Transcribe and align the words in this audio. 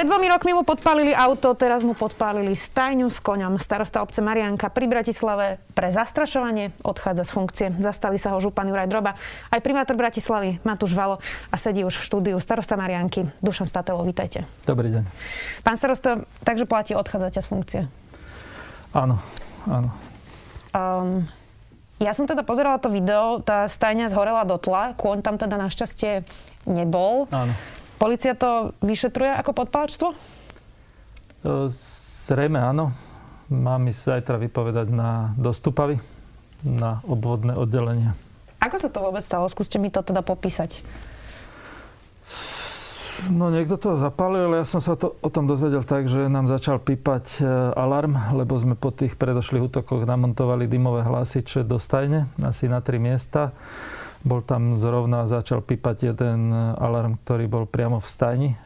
Pred 0.00 0.08
dvomi 0.08 0.32
rokmi 0.32 0.56
mu 0.56 0.64
podpálili 0.64 1.12
auto, 1.12 1.52
teraz 1.52 1.84
mu 1.84 1.92
podpálili 1.92 2.56
stajňu 2.56 3.12
s 3.12 3.20
koňom. 3.20 3.60
Starosta 3.60 4.00
obce 4.00 4.24
Marianka 4.24 4.72
pri 4.72 4.88
Bratislave 4.88 5.60
pre 5.76 5.92
zastrašovanie 5.92 6.72
odchádza 6.80 7.28
z 7.28 7.32
funkcie. 7.36 7.66
Zastali 7.84 8.16
sa 8.16 8.32
ho 8.32 8.40
župan 8.40 8.64
Juraj 8.64 8.88
Droba, 8.88 9.12
aj 9.52 9.60
primátor 9.60 10.00
Bratislavy 10.00 10.56
Matúš 10.64 10.96
Valo 10.96 11.20
a 11.52 11.56
sedí 11.60 11.84
už 11.84 12.00
v 12.00 12.06
štúdiu 12.08 12.40
starosta 12.40 12.80
Marianky 12.80 13.28
Dušan 13.44 13.68
Statelo. 13.68 14.00
Vítajte. 14.08 14.48
Dobrý 14.64 14.88
deň. 14.88 15.04
Pán 15.68 15.76
starosta, 15.76 16.24
takže 16.48 16.64
platí 16.64 16.96
odchádzate 16.96 17.44
z 17.44 17.48
funkcie? 17.52 17.80
Áno, 18.96 19.20
áno. 19.68 19.92
Um, 20.72 21.28
ja 22.00 22.16
som 22.16 22.24
teda 22.24 22.40
pozerala 22.40 22.80
to 22.80 22.88
video, 22.88 23.44
tá 23.44 23.68
stajňa 23.68 24.08
zhorela 24.08 24.48
do 24.48 24.56
tla, 24.56 24.96
kôň 24.96 25.20
tam 25.20 25.36
teda 25.36 25.60
našťastie 25.60 26.24
nebol. 26.64 27.28
Áno. 27.28 27.52
Polícia 28.00 28.32
to 28.32 28.72
vyšetruje 28.80 29.28
ako 29.28 29.52
podpalačstvo? 29.52 30.08
Zrejme 32.24 32.56
áno. 32.56 32.96
Mám 33.52 33.92
ísť 33.92 34.00
zajtra 34.16 34.40
vypovedať 34.40 34.88
na 34.88 35.36
dostupavy, 35.36 36.00
na 36.64 37.04
obvodné 37.04 37.52
oddelenie. 37.52 38.16
Ako 38.64 38.80
sa 38.80 38.88
to 38.88 39.04
vôbec 39.04 39.20
stalo? 39.20 39.44
Skúste 39.52 39.76
mi 39.76 39.92
to 39.92 40.00
teda 40.00 40.24
popísať. 40.24 40.80
No 43.28 43.52
niekto 43.52 43.76
to 43.76 44.00
zapálil, 44.00 44.48
ale 44.48 44.64
ja 44.64 44.66
som 44.68 44.80
sa 44.80 44.96
to, 44.96 45.20
o 45.20 45.28
tom 45.28 45.44
dozvedel 45.44 45.84
tak, 45.84 46.08
že 46.08 46.32
nám 46.32 46.48
začal 46.48 46.80
pípať 46.80 47.24
e, 47.36 47.44
alarm, 47.76 48.16
lebo 48.32 48.56
sme 48.56 48.80
po 48.80 48.88
tých 48.96 49.20
predošlých 49.20 49.68
útokoch 49.68 50.08
namontovali 50.08 50.64
dymové 50.64 51.04
hlásiče 51.04 51.68
do 51.68 51.76
stajne, 51.76 52.32
asi 52.40 52.64
na 52.64 52.80
tri 52.80 52.96
miesta. 52.96 53.52
Bol 54.20 54.44
tam 54.44 54.76
zrovna, 54.76 55.24
začal 55.24 55.64
pípať 55.64 56.12
jeden 56.12 56.52
alarm, 56.76 57.16
ktorý 57.24 57.48
bol 57.48 57.64
priamo 57.64 58.04
v 58.04 58.08
stajni 58.08 58.50
e, 58.52 58.56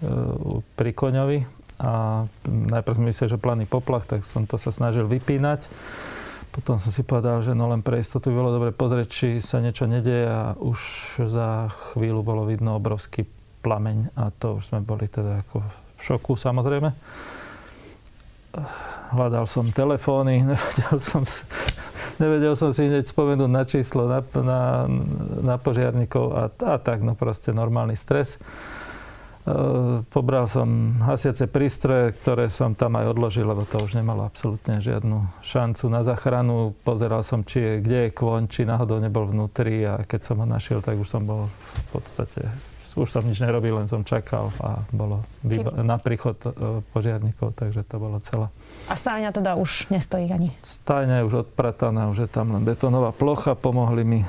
pri 0.75 0.91
koňovi. 0.91 1.39
A 1.83 2.25
najprv 2.47 2.97
som 2.99 3.07
myslel, 3.07 3.29
že 3.35 3.39
planý 3.39 3.65
poplach, 3.67 4.07
tak 4.07 4.27
som 4.27 4.47
to 4.47 4.59
sa 4.59 4.75
snažil 4.75 5.07
vypínať. 5.07 5.67
Potom 6.55 6.79
som 6.79 6.95
si 6.95 7.03
povedal, 7.03 7.43
že 7.43 7.51
no 7.51 7.67
len 7.67 7.83
pre 7.83 7.99
istotu 7.99 8.31
by 8.31 8.37
bolo 8.39 8.55
dobre 8.55 8.71
pozrieť, 8.71 9.07
či 9.11 9.29
sa 9.43 9.59
niečo 9.59 9.91
nedieje 9.91 10.31
a 10.31 10.55
už 10.55 10.79
za 11.27 11.67
chvíľu 11.91 12.23
bolo 12.23 12.47
vidno 12.47 12.79
obrovský 12.79 13.27
plameň 13.67 14.15
a 14.15 14.31
to 14.31 14.63
už 14.63 14.71
sme 14.71 14.81
boli 14.87 15.11
teda 15.11 15.43
ako 15.43 15.67
v 15.67 16.01
šoku 16.05 16.39
samozrejme. 16.39 16.95
Hľadal 19.19 19.51
som 19.51 19.67
telefóny, 19.67 20.43
nevedel 20.55 21.03
som, 21.03 21.27
nevedel 22.19 22.55
som 22.59 22.71
si 22.75 22.87
hneď 22.87 23.07
spomenúť 23.07 23.51
na 23.51 23.65
číslo, 23.65 24.07
na, 24.07 24.21
na, 24.41 24.61
na 25.41 25.57
požiarníkov 25.57 26.25
a, 26.35 26.45
a 26.51 26.77
tak, 26.79 27.01
no 27.01 27.15
proste 27.15 27.55
normálny 27.55 27.95
stres. 27.95 28.37
E, 28.37 29.59
pobral 30.09 30.49
som 30.49 30.99
hasiace 31.05 31.45
prístroje, 31.47 32.17
ktoré 32.17 32.49
som 32.49 32.73
tam 32.73 32.97
aj 32.97 33.13
odložil, 33.13 33.45
lebo 33.45 33.69
to 33.69 33.77
už 33.81 33.97
nemalo 34.01 34.25
absolútne 34.25 34.81
žiadnu 34.81 35.45
šancu 35.45 35.85
na 35.93 36.01
záchranu. 36.01 36.73
Pozeral 36.83 37.21
som, 37.21 37.45
či 37.45 37.61
je, 37.61 37.73
kde 37.85 37.99
je 38.09 38.15
kôň, 38.17 38.49
či 38.49 38.65
náhodou 38.65 38.99
nebol 38.99 39.29
vnútri 39.29 39.85
a 39.85 40.03
keď 40.03 40.21
som 40.25 40.41
ho 40.41 40.47
našiel, 40.49 40.81
tak 40.81 40.97
už 40.97 41.09
som 41.09 41.23
bol 41.29 41.47
v 41.49 41.85
podstate 41.93 42.74
už 42.95 43.09
som 43.11 43.23
nič 43.27 43.43
nerobil, 43.43 43.75
len 43.75 43.91
som 43.91 44.07
čakal 44.07 44.55
a 44.63 44.87
bolo 44.95 45.27
výba- 45.43 45.75
na 45.83 45.99
príchod 45.99 46.39
e, 46.47 46.81
požiarníkov, 46.95 47.55
takže 47.59 47.83
to 47.83 47.97
bolo 47.99 48.23
celé. 48.23 48.47
A 48.87 48.95
stáňa 48.95 49.35
teda 49.35 49.59
už 49.59 49.91
nestojí 49.91 50.31
ani? 50.31 50.55
Stáňa 50.63 51.23
je 51.23 51.27
už 51.27 51.35
odprataná, 51.49 52.09
už 52.11 52.27
je 52.27 52.31
tam 52.31 52.55
len 52.55 52.63
betónová 52.63 53.11
plocha. 53.11 53.59
Pomohli 53.59 54.07
mi 54.07 54.21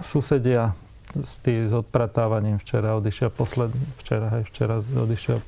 susedia 0.00 0.72
s 1.14 1.38
tým 1.44 1.68
s 1.68 1.72
odpratávaním. 1.74 2.56
Včera 2.58 2.96
odišiel 2.96 3.30
posledný, 3.30 3.84
včera 4.00 4.40
aj 4.40 4.42
včera 4.48 4.80
odišiel 4.80 5.38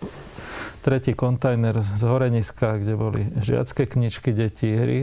tretí 0.84 1.19
kontajner 1.19 1.83
z 1.83 2.03
Horeniska, 2.06 2.78
kde 2.78 2.95
boli 2.95 3.27
žiacké 3.43 3.91
knižky, 3.91 4.31
deti, 4.31 4.71
hry, 4.71 4.99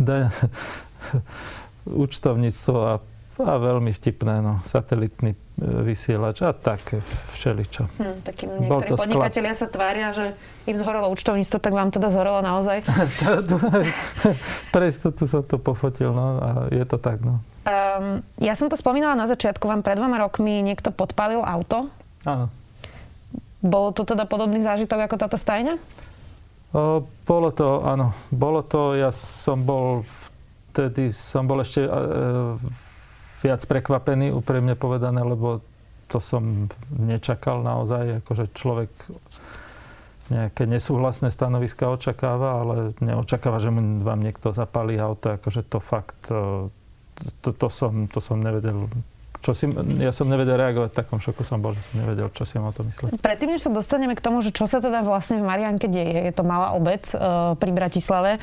účtovníctvo 1.84 2.76
a 2.80 2.94
a 3.38 3.54
veľmi 3.54 3.94
vtipné, 3.94 4.42
no, 4.42 4.58
satelitný 4.66 5.38
vysielač 5.58 6.46
a 6.46 6.54
tak 6.54 7.02
všeličo. 7.34 7.90
Hm, 7.98 8.16
takým 8.22 8.48
niektorí 8.62 8.94
podnikatelia 8.94 9.54
sa 9.58 9.66
tvária, 9.66 10.14
že 10.14 10.38
im 10.70 10.78
zhorelo 10.78 11.10
účtovníctvo, 11.10 11.58
tak 11.58 11.74
vám 11.74 11.90
teda 11.90 12.14
zhorelo 12.14 12.38
naozaj? 12.38 12.86
Pre 14.74 14.84
istotu 14.86 15.26
som 15.26 15.42
to 15.42 15.58
pofotil, 15.58 16.14
no 16.14 16.38
a 16.38 16.48
je 16.70 16.84
to 16.86 16.96
tak, 17.02 17.18
no. 17.26 17.42
Um, 17.68 18.24
ja 18.40 18.56
som 18.56 18.70
to 18.72 18.78
spomínala 18.78 19.12
na 19.18 19.28
začiatku, 19.28 19.68
vám 19.68 19.84
pred 19.84 20.00
dvoma 20.00 20.16
rokmi 20.16 20.64
niekto 20.64 20.88
podpalil 20.88 21.44
auto. 21.44 21.92
Áno. 22.24 22.48
Bolo 23.60 23.92
to 23.92 24.08
teda 24.08 24.24
podobný 24.24 24.62
zážitok 24.64 25.04
ako 25.04 25.16
táto 25.20 25.36
stajňa? 25.36 25.76
O, 26.72 27.04
bolo 27.28 27.52
to, 27.52 27.84
áno. 27.84 28.16
Bolo 28.32 28.64
to, 28.64 28.96
ja 28.96 29.12
som 29.12 29.68
bol 29.68 30.06
vtedy, 30.72 31.12
som 31.12 31.44
bol 31.44 31.60
ešte 31.60 31.84
e, 31.84 31.90
viac 33.42 33.62
prekvapený, 33.64 34.34
úprimne 34.34 34.74
povedané, 34.74 35.22
lebo 35.22 35.62
to 36.08 36.18
som 36.18 36.72
nečakal 36.90 37.60
naozaj, 37.60 38.24
akože 38.24 38.50
človek 38.56 38.90
nejaké 40.28 40.68
nesúhlasné 40.68 41.32
stanoviska 41.32 41.88
očakáva, 41.88 42.60
ale 42.60 42.74
neočakáva, 43.00 43.60
že 43.60 43.72
mu 43.72 44.04
vám 44.04 44.20
niekto 44.20 44.52
zapálí 44.52 45.00
auto, 45.00 45.40
akože 45.40 45.64
to 45.64 45.78
fakt, 45.80 46.16
to, 46.28 46.68
to, 47.40 47.50
to, 47.56 47.68
som, 47.72 48.08
to 48.12 48.20
som 48.20 48.40
nevedel 48.40 48.88
čo 49.38 49.54
si, 49.54 49.70
ja 50.02 50.10
som 50.10 50.26
nevedel 50.26 50.58
reagovať, 50.58 50.90
v 50.90 50.98
takom 50.98 51.18
šoku 51.22 51.46
som 51.46 51.62
bol, 51.62 51.70
že 51.70 51.86
som 51.86 52.02
nevedel, 52.02 52.26
čo 52.34 52.42
si 52.42 52.58
o 52.58 52.74
to 52.74 52.82
myslieť. 52.82 53.22
Predtým, 53.22 53.54
než 53.54 53.62
sa 53.62 53.70
dostaneme 53.70 54.18
k 54.18 54.22
tomu, 54.22 54.42
že 54.42 54.50
čo 54.50 54.66
sa 54.66 54.82
teda 54.82 55.06
vlastne 55.06 55.38
v 55.38 55.46
Marianke 55.46 55.86
deje, 55.86 56.26
je 56.30 56.34
to 56.34 56.42
malá 56.42 56.74
obec 56.74 57.06
uh, 57.14 57.54
pri 57.54 57.70
Bratislave, 57.70 58.42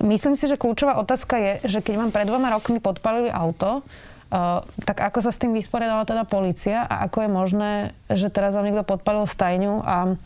myslím 0.00 0.34
si, 0.38 0.44
že 0.48 0.60
kľúčová 0.60 0.96
otázka 1.00 1.36
je, 1.36 1.52
že 1.68 1.78
keď 1.84 1.94
vám 2.00 2.10
pred 2.14 2.24
dvoma 2.28 2.52
rokmi 2.52 2.80
podpalili 2.80 3.28
auto, 3.28 3.82
uh, 3.82 4.64
tak 4.84 5.02
ako 5.02 5.18
sa 5.20 5.30
s 5.32 5.40
tým 5.40 5.52
vysporiadala 5.52 6.08
teda 6.08 6.24
policia 6.24 6.84
a 6.84 7.04
ako 7.04 7.26
je 7.26 7.30
možné, 7.30 7.72
že 8.08 8.32
teraz 8.32 8.56
vám 8.56 8.68
niekto 8.68 8.86
podpalil 8.86 9.28
stajňu 9.28 9.84
a 9.84 10.16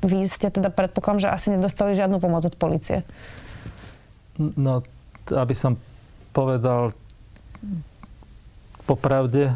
vy 0.00 0.24
ste 0.24 0.48
teda 0.48 0.72
predpokladám, 0.72 1.28
že 1.28 1.32
asi 1.32 1.48
nedostali 1.52 1.92
žiadnu 1.92 2.18
pomoc 2.18 2.48
od 2.48 2.56
policie. 2.56 3.04
No, 4.40 4.80
aby 5.28 5.52
som 5.52 5.76
povedal 6.32 6.96
popravde 8.88 9.52
e, 9.52 9.54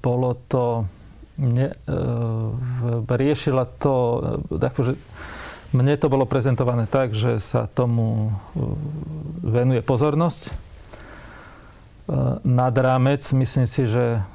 bolo 0.00 0.30
to 0.48 0.88
ne, 1.38 1.70
e, 1.70 3.06
riešila 3.06 3.68
to, 3.78 3.94
e, 4.50 4.64
akože 4.64 4.92
mne 5.70 5.94
to 5.98 6.10
bolo 6.10 6.26
prezentované 6.26 6.90
tak, 6.90 7.14
že 7.14 7.38
sa 7.38 7.70
tomu 7.70 8.34
venuje 9.42 9.82
pozornosť. 9.82 10.50
Nad 12.42 12.74
rámec, 12.74 13.22
myslím 13.30 13.70
si, 13.70 13.86
že 13.86 14.26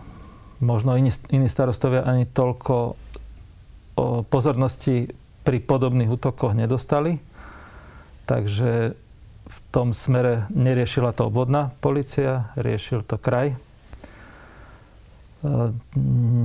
možno 0.64 0.96
iní, 0.96 1.12
iní 1.28 1.52
starostovia 1.52 2.08
ani 2.08 2.24
toľko 2.24 2.96
pozornosti 4.32 5.12
pri 5.44 5.58
podobných 5.62 6.12
útokoch 6.12 6.56
nedostali. 6.56 7.20
Takže 8.26 8.98
v 9.46 9.58
tom 9.70 9.94
smere 9.94 10.50
neriešila 10.50 11.14
to 11.14 11.30
obvodná 11.30 11.70
policia, 11.80 12.50
riešil 12.58 13.06
to 13.06 13.22
kraj. 13.22 13.54
E, 13.54 13.58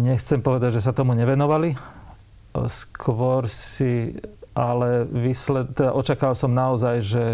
nechcem 0.05 0.45
povedať, 0.45 0.77
že 0.77 0.85
sa 0.85 0.93
tomu 0.93 1.17
nevenovali. 1.17 1.73
E, 1.73 1.79
skôr 2.69 3.49
si 3.49 4.13
ale 4.55 5.07
vysled, 5.07 5.79
teda 5.79 5.95
očakával 5.95 6.37
som 6.37 6.51
naozaj, 6.51 6.97
že, 7.03 7.27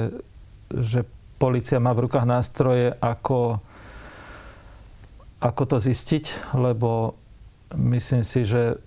že 0.71 1.01
policia 1.41 1.81
má 1.81 1.93
v 1.97 2.09
rukách 2.09 2.27
nástroje, 2.29 2.93
ako, 3.01 3.61
ako 5.41 5.63
to 5.65 5.77
zistiť, 5.81 6.57
lebo 6.57 7.17
myslím 7.77 8.25
si, 8.25 8.45
že 8.45 8.81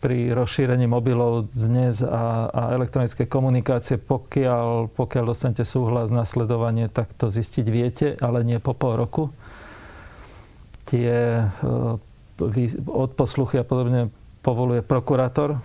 pri 0.00 0.32
rozšírení 0.32 0.88
mobilov 0.88 1.52
dnes 1.52 2.00
a, 2.00 2.48
a 2.48 2.62
elektronické 2.72 3.28
komunikácie, 3.28 4.00
pokiaľ, 4.00 4.88
pokiaľ 4.96 5.24
dostanete 5.28 5.68
súhlas 5.68 6.08
na 6.08 6.24
sledovanie, 6.24 6.88
tak 6.88 7.12
to 7.20 7.28
zistiť 7.28 7.66
viete, 7.68 8.06
ale 8.24 8.40
nie 8.40 8.56
po 8.64 8.72
pol 8.72 8.96
roku. 8.96 9.28
Tie 10.88 11.44
e, 11.44 11.44
odposluchy 12.88 13.60
a 13.60 13.64
podobne 13.68 14.08
povoluje 14.40 14.80
prokurátor, 14.80 15.60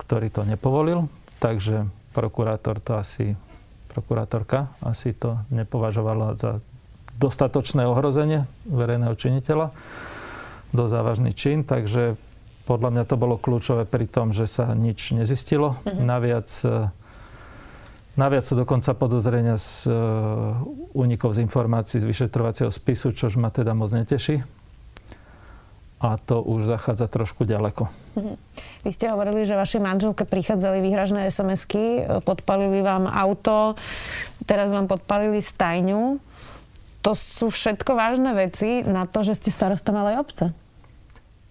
ktorý 0.00 0.30
to 0.30 0.42
nepovolil, 0.46 1.06
takže 1.38 1.86
prokurátor 2.12 2.78
to 2.82 2.98
asi, 2.98 3.34
prokurátorka 3.90 4.70
asi 4.82 5.14
to 5.14 5.38
nepovažovala 5.50 6.38
za 6.38 6.62
dostatočné 7.18 7.86
ohrozenie 7.86 8.50
verejného 8.66 9.14
činiteľa, 9.14 9.70
do 10.74 10.90
závažný 10.90 11.30
čin, 11.30 11.62
takže 11.62 12.18
Podľa 12.64 12.96
mňa 12.96 13.04
to 13.04 13.20
bolo 13.20 13.36
kľúčové 13.36 13.84
pri 13.84 14.08
tom, 14.08 14.32
že 14.32 14.48
sa 14.48 14.72
nič 14.72 15.12
nezistilo. 15.12 15.76
Mm-hmm. 15.84 16.00
Naviac, 16.00 16.48
e, 16.64 16.88
naviac 18.16 18.44
sú 18.48 18.56
dokonca 18.56 18.96
podozrenia 18.96 19.60
z 19.60 19.92
únikov 20.96 21.36
z 21.36 21.44
informácií 21.44 22.00
z 22.00 22.08
vyšetrovacieho 22.08 22.72
spisu, 22.72 23.12
čož 23.12 23.36
ma 23.36 23.52
teda 23.52 23.76
moc 23.76 23.92
neteší. 23.92 24.40
A 26.04 26.20
to 26.20 26.44
už 26.44 26.68
zachádza 26.68 27.08
trošku 27.08 27.48
ďaleko. 27.48 27.88
Mm-hmm. 27.88 28.36
Vy 28.84 28.90
ste 28.92 29.08
hovorili, 29.08 29.48
že 29.48 29.56
vašej 29.56 29.80
manželke 29.80 30.28
prichádzali 30.28 30.84
výhražné 30.84 31.32
SMS-ky, 31.32 32.04
podpalili 32.28 32.84
vám 32.84 33.08
auto, 33.08 33.72
teraz 34.44 34.76
vám 34.76 34.84
podpalili 34.84 35.40
stajňu. 35.40 36.20
To 37.00 37.12
sú 37.16 37.48
všetko 37.48 37.96
vážne 37.96 38.36
veci 38.36 38.84
na 38.84 39.08
to, 39.08 39.24
že 39.24 39.40
ste 39.40 39.48
starosta 39.48 39.96
malej 39.96 40.20
obce. 40.20 40.44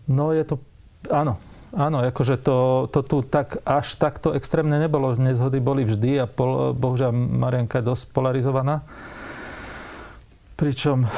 No 0.06 0.30
je 0.30 0.46
to, 0.46 0.62
áno, 1.10 1.42
Áno, 1.74 2.06
akože 2.06 2.38
to, 2.38 2.86
to 2.94 3.02
tu 3.02 3.26
tak, 3.26 3.58
až 3.66 3.98
takto 3.98 4.38
extrémne 4.38 4.78
nebolo. 4.78 5.18
Nezhody 5.18 5.58
boli 5.58 5.82
vždy 5.82 6.22
a 6.22 6.30
pol, 6.30 6.70
bohužiaľ 6.78 7.10
Marianka 7.10 7.82
je 7.82 7.90
dosť 7.90 8.14
polarizovaná. 8.14 8.86
Pričom 10.54 11.10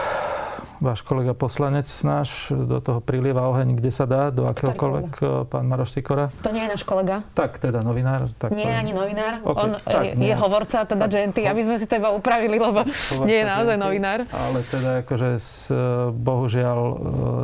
váš 0.80 1.02
kolega 1.02 1.32
poslanec 1.32 1.88
náš 2.04 2.52
do 2.52 2.84
toho 2.84 3.00
prilieva 3.00 3.48
oheň, 3.48 3.80
kde 3.80 3.92
sa 3.92 4.04
dá, 4.04 4.30
do 4.32 4.48
akéhokoľvek, 4.50 5.10
eh, 5.20 5.28
pán 5.48 5.66
Maroš 5.68 5.96
Sikora. 5.96 6.32
To 6.44 6.52
nie 6.52 6.64
je 6.68 6.70
náš 6.72 6.84
kolega. 6.84 7.24
Tak, 7.38 7.60
teda 7.60 7.80
novinár. 7.80 8.32
Tak 8.36 8.52
nie 8.52 8.68
je 8.68 8.76
ani 8.76 8.92
novinár. 8.92 9.40
Okay, 9.42 9.62
On 9.64 9.70
tak, 9.80 10.04
je, 10.04 10.12
nie. 10.20 10.30
je 10.32 10.36
hovorca, 10.36 10.78
teda 10.84 11.06
genty, 11.08 11.48
aby 11.48 11.62
sme 11.64 11.76
si 11.80 11.86
to 11.88 11.98
iba 12.00 12.12
upravili, 12.12 12.60
lebo 12.60 12.84
hovorca 13.16 13.30
nie 13.30 13.38
je 13.42 13.46
naozaj 13.46 13.76
genty, 13.80 13.86
novinár. 13.86 14.20
Ale 14.32 14.60
teda 14.68 14.90
akože 15.06 15.30
s, 15.40 15.72
eh, 15.72 15.78
bohužiaľ 16.12 16.80
eh, 16.84 16.98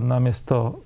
namiesto 0.03 0.83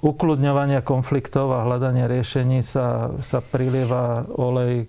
ukludňovania 0.00 0.80
konfliktov 0.80 1.52
a 1.52 1.66
hľadania 1.66 2.08
riešení 2.08 2.64
sa, 2.64 3.12
sa 3.20 3.44
prilieva 3.44 4.24
olej 4.32 4.88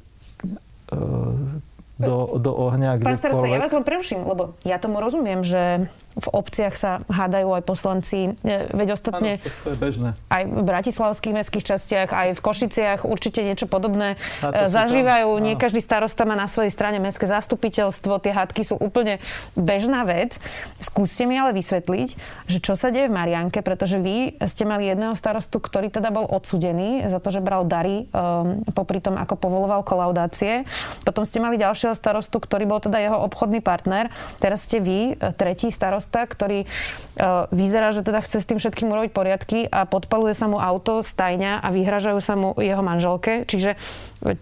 do, 2.00 2.40
do 2.40 2.52
ohňa. 2.56 3.04
Pán 3.04 3.20
starosta, 3.20 3.46
ja 3.46 3.60
vás 3.60 3.76
len 3.76 3.84
preruším, 3.84 4.24
lebo 4.24 4.56
ja 4.64 4.80
tomu 4.80 5.04
rozumiem, 5.04 5.44
že 5.44 5.92
v 6.18 6.28
obciach 6.34 6.74
sa 6.74 6.92
hádajú 7.08 7.54
aj 7.54 7.64
poslanci. 7.64 8.34
E, 8.42 8.68
veď 8.74 8.98
ostatne 8.98 9.38
ano, 9.40 9.78
bežné. 9.78 10.10
aj 10.28 10.44
v 10.50 10.62
bratislavských 10.66 11.34
mestských 11.38 11.66
častiach, 11.66 12.10
aj 12.12 12.30
v 12.36 12.42
Košiciach 12.42 13.00
určite 13.06 13.46
niečo 13.46 13.70
podobné 13.70 14.18
e, 14.42 14.68
zažívajú. 14.68 15.30
Tam, 15.38 15.44
Nie 15.46 15.56
každý 15.56 15.80
starosta 15.80 16.26
má 16.28 16.34
na 16.34 16.50
svojej 16.50 16.74
strane 16.74 16.98
mestské 16.98 17.30
zastupiteľstvo. 17.30 18.20
Tie 18.20 18.34
hádky 18.34 18.62
sú 18.66 18.76
úplne 18.82 19.22
bežná 19.54 20.04
vec. 20.04 20.42
Skúste 20.82 21.30
mi 21.30 21.38
ale 21.38 21.56
vysvetliť, 21.56 22.10
že 22.50 22.58
čo 22.58 22.74
sa 22.74 22.90
deje 22.90 23.08
v 23.08 23.16
Marianke, 23.16 23.62
pretože 23.62 24.02
vy 24.02 24.36
ste 24.50 24.66
mali 24.66 24.90
jedného 24.90 25.14
starostu, 25.14 25.62
ktorý 25.62 25.94
teda 25.94 26.12
bol 26.12 26.26
odsudený 26.26 27.06
za 27.06 27.22
to, 27.22 27.32
že 27.32 27.40
bral 27.40 27.64
dary 27.64 28.10
um, 28.12 28.66
popri 28.74 29.00
tom, 29.00 29.16
ako 29.16 29.38
povoloval 29.38 29.86
kolaudácie. 29.86 30.66
Potom 31.06 31.24
ste 31.24 31.38
mali 31.38 31.56
ďalšieho 31.62 31.94
starostu, 31.94 32.42
ktorý 32.42 32.66
bol 32.66 32.82
teda 32.82 32.98
jeho 32.98 33.18
obchodný 33.30 33.62
partner. 33.62 34.12
Teraz 34.42 34.66
ste 34.66 34.82
vy, 34.82 35.16
tretí 35.38 35.70
starosta 35.70 35.99
starosta, 36.00 36.24
ktorý 36.24 36.64
uh, 36.64 37.52
vyzerá, 37.52 37.92
že 37.92 38.08
teda 38.08 38.24
chce 38.24 38.40
s 38.40 38.48
tým 38.48 38.58
všetkým 38.64 38.88
urobiť 38.88 39.12
poriadky 39.12 39.60
a 39.68 39.84
podpaluje 39.84 40.32
sa 40.32 40.48
mu 40.48 40.56
auto, 40.58 41.04
stajňa 41.04 41.60
a 41.60 41.68
vyhražajú 41.76 42.20
sa 42.24 42.40
mu 42.40 42.56
jeho 42.56 42.80
manželke. 42.80 43.44
Čiže 43.44 43.76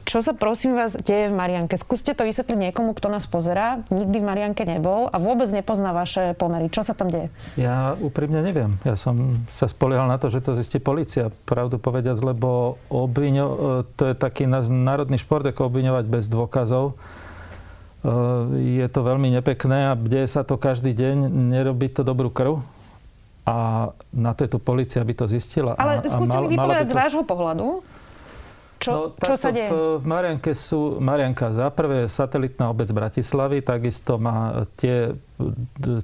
čo 0.09 0.25
sa 0.25 0.33
prosím 0.33 0.73
vás 0.73 0.97
deje 0.97 1.29
v 1.29 1.37
Marianke? 1.37 1.77
Skúste 1.77 2.17
to 2.17 2.25
vysvetliť 2.25 2.69
niekomu, 2.69 2.97
kto 2.97 3.13
nás 3.13 3.29
pozerá, 3.29 3.85
nikdy 3.93 4.21
v 4.21 4.25
Marianke 4.25 4.65
nebol 4.65 5.05
a 5.05 5.21
vôbec 5.21 5.45
nepozná 5.53 5.93
vaše 5.93 6.33
pomery. 6.33 6.69
Čo 6.73 6.81
sa 6.81 6.97
tam 6.97 7.13
deje? 7.13 7.29
Ja 7.61 7.93
úprimne 8.01 8.41
neviem. 8.41 8.73
Ja 8.81 8.97
som 8.97 9.45
sa 9.53 9.69
spoliehal 9.69 10.09
na 10.09 10.17
to, 10.17 10.33
že 10.33 10.41
to 10.41 10.57
zistí 10.57 10.81
policia, 10.81 11.29
pravdu 11.45 11.77
povediac, 11.77 12.17
lebo 12.25 12.81
obviňo, 12.89 13.45
e, 13.45 13.57
to 13.93 14.03
je 14.09 14.15
taký 14.17 14.49
národný 14.49 15.21
šport, 15.21 15.45
ako 15.45 15.69
obviňovať 15.69 16.05
bez 16.09 16.25
dôkazov. 16.25 16.97
Eh, 17.97 18.09
je 18.79 18.87
to 18.93 18.99
veľmi 19.01 19.33
nepekné 19.33 19.89
a 19.89 19.93
deje 19.97 20.29
sa 20.29 20.45
to 20.45 20.61
každý 20.61 20.93
deň, 20.93 21.33
nerobí 21.33 21.89
to 21.89 22.05
dobrú 22.05 22.29
krv. 22.29 22.61
A 23.47 23.89
na 24.11 24.35
to 24.35 24.43
je 24.43 24.49
tu 24.51 24.59
policia, 24.59 24.99
aby 24.99 25.15
to 25.15 25.25
zistila. 25.25 25.73
Ale 25.79 26.03
a, 26.03 26.05
skúste 26.05 26.35
a 26.35 26.43
mal, 26.43 26.45
mi 26.45 26.53
vypovedať 26.53 26.85
to... 26.85 26.91
z 26.91 26.95
vášho 26.99 27.23
pohľadu, 27.23 27.79
čo, 28.77 28.91
no, 28.93 29.01
čo 29.17 29.33
sa 29.33 29.49
deje? 29.49 29.73
V, 29.73 30.05
Marianke 30.05 30.53
sú, 30.53 31.01
Marianka 31.01 31.49
za 31.49 31.73
prvé 31.73 32.05
satelitná 32.05 32.69
obec 32.69 32.85
Bratislavy, 32.93 33.65
takisto 33.65 34.21
má 34.21 34.69
tie 34.77 35.17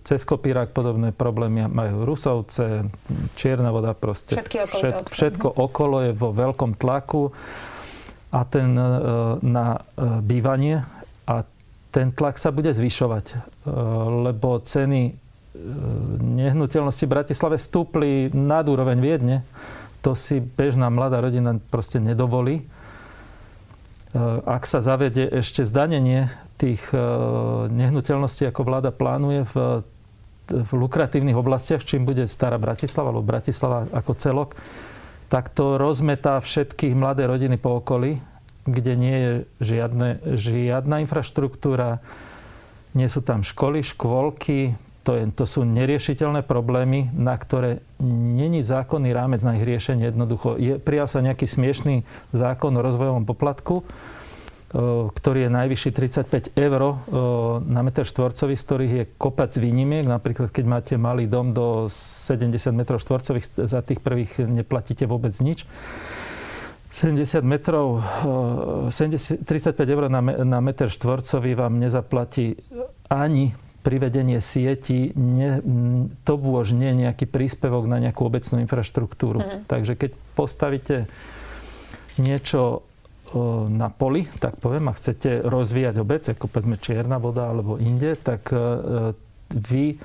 cez 0.01 0.25
Kopírák 0.25 0.73
podobné 0.73 1.13
problémy 1.13 1.69
majú 1.69 2.05
Rusovce, 2.05 2.89
Čierna 3.37 3.69
voda, 3.69 3.93
proste 3.93 4.41
všetko, 4.41 5.09
všetko 5.09 5.47
okolo 5.53 6.09
je 6.09 6.11
vo 6.17 6.33
veľkom 6.33 6.73
tlaku 6.73 7.29
a 8.33 8.41
ten 8.49 8.73
eh, 8.73 8.89
na 9.45 9.77
eh, 9.77 10.19
bývanie 10.25 10.81
ten 11.93 12.09
tlak 12.09 12.41
sa 12.41 12.49
bude 12.49 12.73
zvyšovať, 12.73 13.25
e, 13.29 13.35
lebo 14.25 14.57
ceny 14.57 15.01
e, 15.05 15.13
nehnuteľnosti 16.17 17.05
v 17.05 17.13
Bratislave 17.13 17.61
stúpli 17.61 18.33
nad 18.33 18.65
úroveň 18.65 18.97
Viedne. 18.97 19.45
To 20.01 20.17
si 20.17 20.41
bežná 20.41 20.89
mladá 20.89 21.21
rodina 21.21 21.61
proste 21.69 22.01
nedovolí. 22.01 22.59
E, 22.59 22.63
ak 24.41 24.65
sa 24.65 24.81
zavede 24.81 25.29
ešte 25.29 25.61
zdanenie 25.61 26.33
tých 26.57 26.95
nehnuteľností, 27.67 28.47
ako 28.47 28.61
vláda 28.63 28.93
plánuje 28.93 29.43
v, 29.51 29.83
v 30.47 30.71
lukratívnych 30.71 31.35
oblastiach, 31.35 31.83
čím 31.83 32.07
bude 32.07 32.23
stará 32.29 32.55
Bratislava, 32.55 33.11
alebo 33.11 33.25
Bratislava 33.25 33.89
ako 33.91 34.11
celok, 34.15 34.49
tak 35.27 35.51
to 35.51 35.75
rozmetá 35.75 36.39
všetkých 36.39 36.95
mladé 36.95 37.27
rodiny 37.27 37.59
po 37.59 37.83
okolí 37.83 38.32
kde 38.63 38.93
nie 38.95 39.15
je 39.15 39.31
žiadne, 39.59 40.09
žiadna 40.35 41.03
infraštruktúra, 41.03 41.99
nie 42.93 43.09
sú 43.09 43.25
tam 43.25 43.41
školy, 43.41 43.81
škôlky, 43.81 44.77
to, 45.03 45.19
je, 45.19 45.23
to 45.35 45.43
sú 45.43 45.67
neriešiteľné 45.67 46.47
problémy, 46.47 47.11
na 47.11 47.35
ktoré 47.35 47.83
není 47.99 48.63
zákonný 48.63 49.11
rámec 49.11 49.43
na 49.43 49.59
ich 49.59 49.67
riešenie 49.67 50.07
jednoducho. 50.07 50.55
Je, 50.55 50.79
prijal 50.79 51.11
sa 51.11 51.19
nejaký 51.19 51.43
smiešný 51.43 52.07
zákon 52.31 52.71
o 52.71 52.85
rozvojovom 52.85 53.27
poplatku, 53.27 53.83
ktorý 55.13 55.45
je 55.45 55.51
najvyšší 55.53 55.89
35 55.93 56.57
eur 56.57 56.81
na 57.61 57.81
meter 57.85 58.09
štvorcový, 58.09 58.57
z 58.57 58.63
ktorých 58.65 58.93
je 58.97 59.03
kopac 59.21 59.53
výnimiek. 59.53 60.01
Napríklad, 60.09 60.49
keď 60.49 60.65
máte 60.65 60.93
malý 60.97 61.29
dom 61.29 61.53
do 61.53 61.93
70 61.93 62.73
m 62.73 62.81
štvorcových, 62.81 63.69
za 63.69 63.85
tých 63.85 64.01
prvých 64.01 64.41
neplatíte 64.41 65.05
vôbec 65.05 65.35
nič. 65.45 65.69
70 66.93 67.41
metrov, 67.41 68.05
70, 68.93 69.41
eh, 69.41 69.45
35 69.49 69.89
eur 69.89 70.03
na, 70.13 70.21
na 70.21 70.59
meter 70.61 70.93
štvorcový 70.93 71.57
vám 71.57 71.81
nezaplatí 71.81 72.61
ani 73.09 73.57
privedenie 73.81 74.37
sieti, 74.39 75.09
ne, 75.17 75.59
to 76.23 76.33
bôž 76.37 76.71
nie 76.71 76.93
nejaký 76.93 77.25
príspevok 77.27 77.89
na 77.89 77.99
nejakú 77.99 78.23
obecnú 78.23 78.61
infraštruktúru. 78.63 79.43
Mm-hmm. 79.43 79.61
Takže 79.67 79.93
keď 79.99 80.11
postavíte 80.37 81.09
niečo 82.21 82.79
eh, 82.79 83.41
na 83.73 83.89
poli, 83.89 84.29
tak 84.37 84.61
poviem, 84.61 84.93
a 84.93 84.93
chcete 84.93 85.41
rozvíjať 85.41 85.95
obec, 85.97 86.29
ako 86.29 86.45
povedzme 86.45 86.77
Čierna 86.77 87.17
voda 87.17 87.49
alebo 87.49 87.81
inde, 87.81 88.13
tak 88.21 88.53
eh, 88.53 89.17
vy 89.49 89.97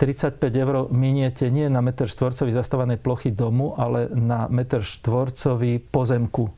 35 0.00 0.40
eur 0.40 0.88
miniete 0.88 1.52
nie 1.52 1.68
na 1.68 1.84
meter 1.84 2.08
štvorcový 2.08 2.56
zastávanej 2.56 2.96
plochy 2.96 3.28
domu, 3.28 3.76
ale 3.76 4.08
na 4.08 4.48
meter 4.48 4.80
štvorcový 4.80 5.76
pozemku, 5.92 6.48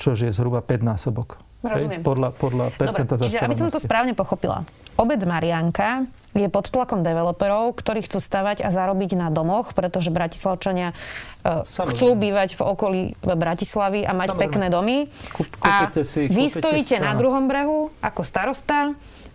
čo 0.00 0.16
je 0.16 0.32
zhruba 0.32 0.64
5 0.64 0.80
násobok. 0.80 1.44
Rozumiem. 1.60 2.00
Hej? 2.00 2.08
Podľa, 2.08 2.28
podľa 2.32 2.66
percenta 2.72 3.20
Dobre, 3.20 3.28
čiže 3.28 3.44
aby 3.44 3.56
som 3.56 3.68
to 3.68 3.80
správne 3.80 4.16
pochopila. 4.16 4.64
Obec 4.96 5.20
Marianka 5.24 6.08
je 6.36 6.48
pod 6.48 6.68
tlakom 6.68 7.00
developerov, 7.00 7.76
ktorí 7.76 8.04
chcú 8.04 8.20
stavať 8.20 8.64
a 8.64 8.68
zarobiť 8.68 9.16
na 9.16 9.28
domoch, 9.32 9.72
pretože 9.72 10.12
Bratislavčania 10.12 10.92
uh, 10.92 11.64
chcú 11.64 12.16
bývať 12.16 12.56
v 12.56 12.62
okolí 12.64 13.02
Bratislavy 13.20 14.04
a 14.04 14.12
mať 14.12 14.36
Samozrejme. 14.36 14.42
pekné 14.44 14.66
domy. 14.68 14.96
Kúp, 15.36 15.48
a 15.64 15.88
si, 16.00 16.28
vy 16.28 16.44
stojíte 16.48 16.96
si, 16.96 17.02
na 17.02 17.16
druhom 17.16 17.48
brehu 17.48 17.92
ako 18.00 18.20
starosta 18.24 18.92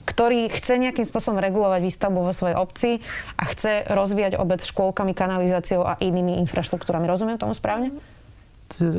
ktorý 0.10 0.50
chce 0.50 0.82
nejakým 0.82 1.06
spôsobom 1.06 1.38
regulovať 1.38 1.86
výstavbu 1.86 2.26
vo 2.26 2.34
svojej 2.34 2.58
obci 2.58 2.98
a 3.38 3.46
chce 3.46 3.86
rozvíjať 3.86 4.42
obec 4.42 4.66
škôlkami, 4.66 5.14
kanalizáciou 5.14 5.86
a 5.86 6.02
inými 6.02 6.42
infraštruktúrami. 6.42 7.06
Rozumiem 7.06 7.38
tomu 7.38 7.54
správne? 7.54 7.94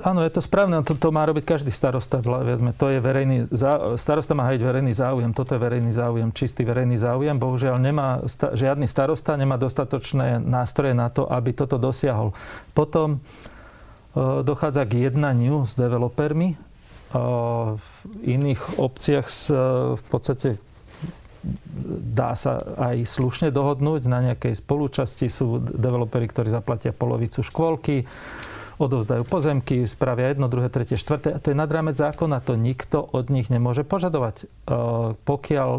Áno, 0.03 0.27
je 0.27 0.35
to 0.35 0.43
správne, 0.43 0.83
to, 0.83 0.99
to 0.99 1.15
má 1.15 1.23
robiť 1.31 1.47
každý 1.47 1.71
starosta. 1.71 2.19
Vieme, 2.19 2.75
to 2.75 2.91
je 2.91 2.99
verejný, 2.99 3.47
starosta 3.95 4.35
má 4.35 4.51
hajiť 4.51 4.63
verejný 4.67 4.93
záujem, 4.93 5.31
toto 5.31 5.55
je 5.55 5.63
verejný 5.63 5.95
záujem, 5.95 6.35
čistý 6.35 6.67
verejný 6.67 6.99
záujem. 6.99 7.39
Bohužiaľ 7.39 7.79
nemá, 7.79 8.19
žiadny 8.27 8.91
starosta 8.91 9.39
nemá 9.39 9.55
dostatočné 9.63 10.43
nástroje 10.43 10.91
na 10.91 11.07
to, 11.07 11.23
aby 11.31 11.55
toto 11.55 11.79
dosiahol. 11.79 12.35
Potom 12.75 13.23
e, 14.19 14.43
dochádza 14.43 14.83
k 14.91 15.07
jednaniu 15.07 15.63
s 15.63 15.79
developermi. 15.79 16.55
E, 16.55 16.57
v 17.79 17.91
iných 18.27 18.83
obciach 18.83 19.31
s, 19.31 19.55
v 19.95 20.03
podstate 20.11 20.59
dá 22.15 22.37
sa 22.37 22.61
aj 22.77 23.05
slušne 23.09 23.49
dohodnúť. 23.51 24.07
Na 24.07 24.21
nejakej 24.21 24.61
spolúčasti 24.61 25.27
sú 25.33 25.61
developeri, 25.61 26.29
ktorí 26.29 26.53
zaplatia 26.53 26.93
polovicu 26.93 27.41
škôlky, 27.41 28.05
odovzdajú 28.81 29.29
pozemky, 29.29 29.85
spravia 29.85 30.33
jedno, 30.33 30.49
druhé, 30.49 30.73
tretie, 30.73 30.97
štvrté. 30.97 31.37
A 31.37 31.41
to 31.41 31.53
je 31.53 31.59
nad 31.59 31.69
rámec 31.69 32.01
zákona. 32.01 32.41
To 32.45 32.57
nikto 32.57 33.01
od 33.01 33.29
nich 33.29 33.53
nemôže 33.53 33.85
požadovať. 33.85 34.49
Pokiaľ 35.25 35.71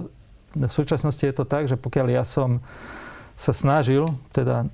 v 0.52 0.74
súčasnosti 0.74 1.24
je 1.24 1.34
to 1.34 1.46
tak, 1.48 1.66
že 1.66 1.80
pokiaľ 1.82 2.08
ja 2.14 2.24
som 2.28 2.62
sa 3.34 3.56
snažil 3.56 4.06
teda 4.36 4.70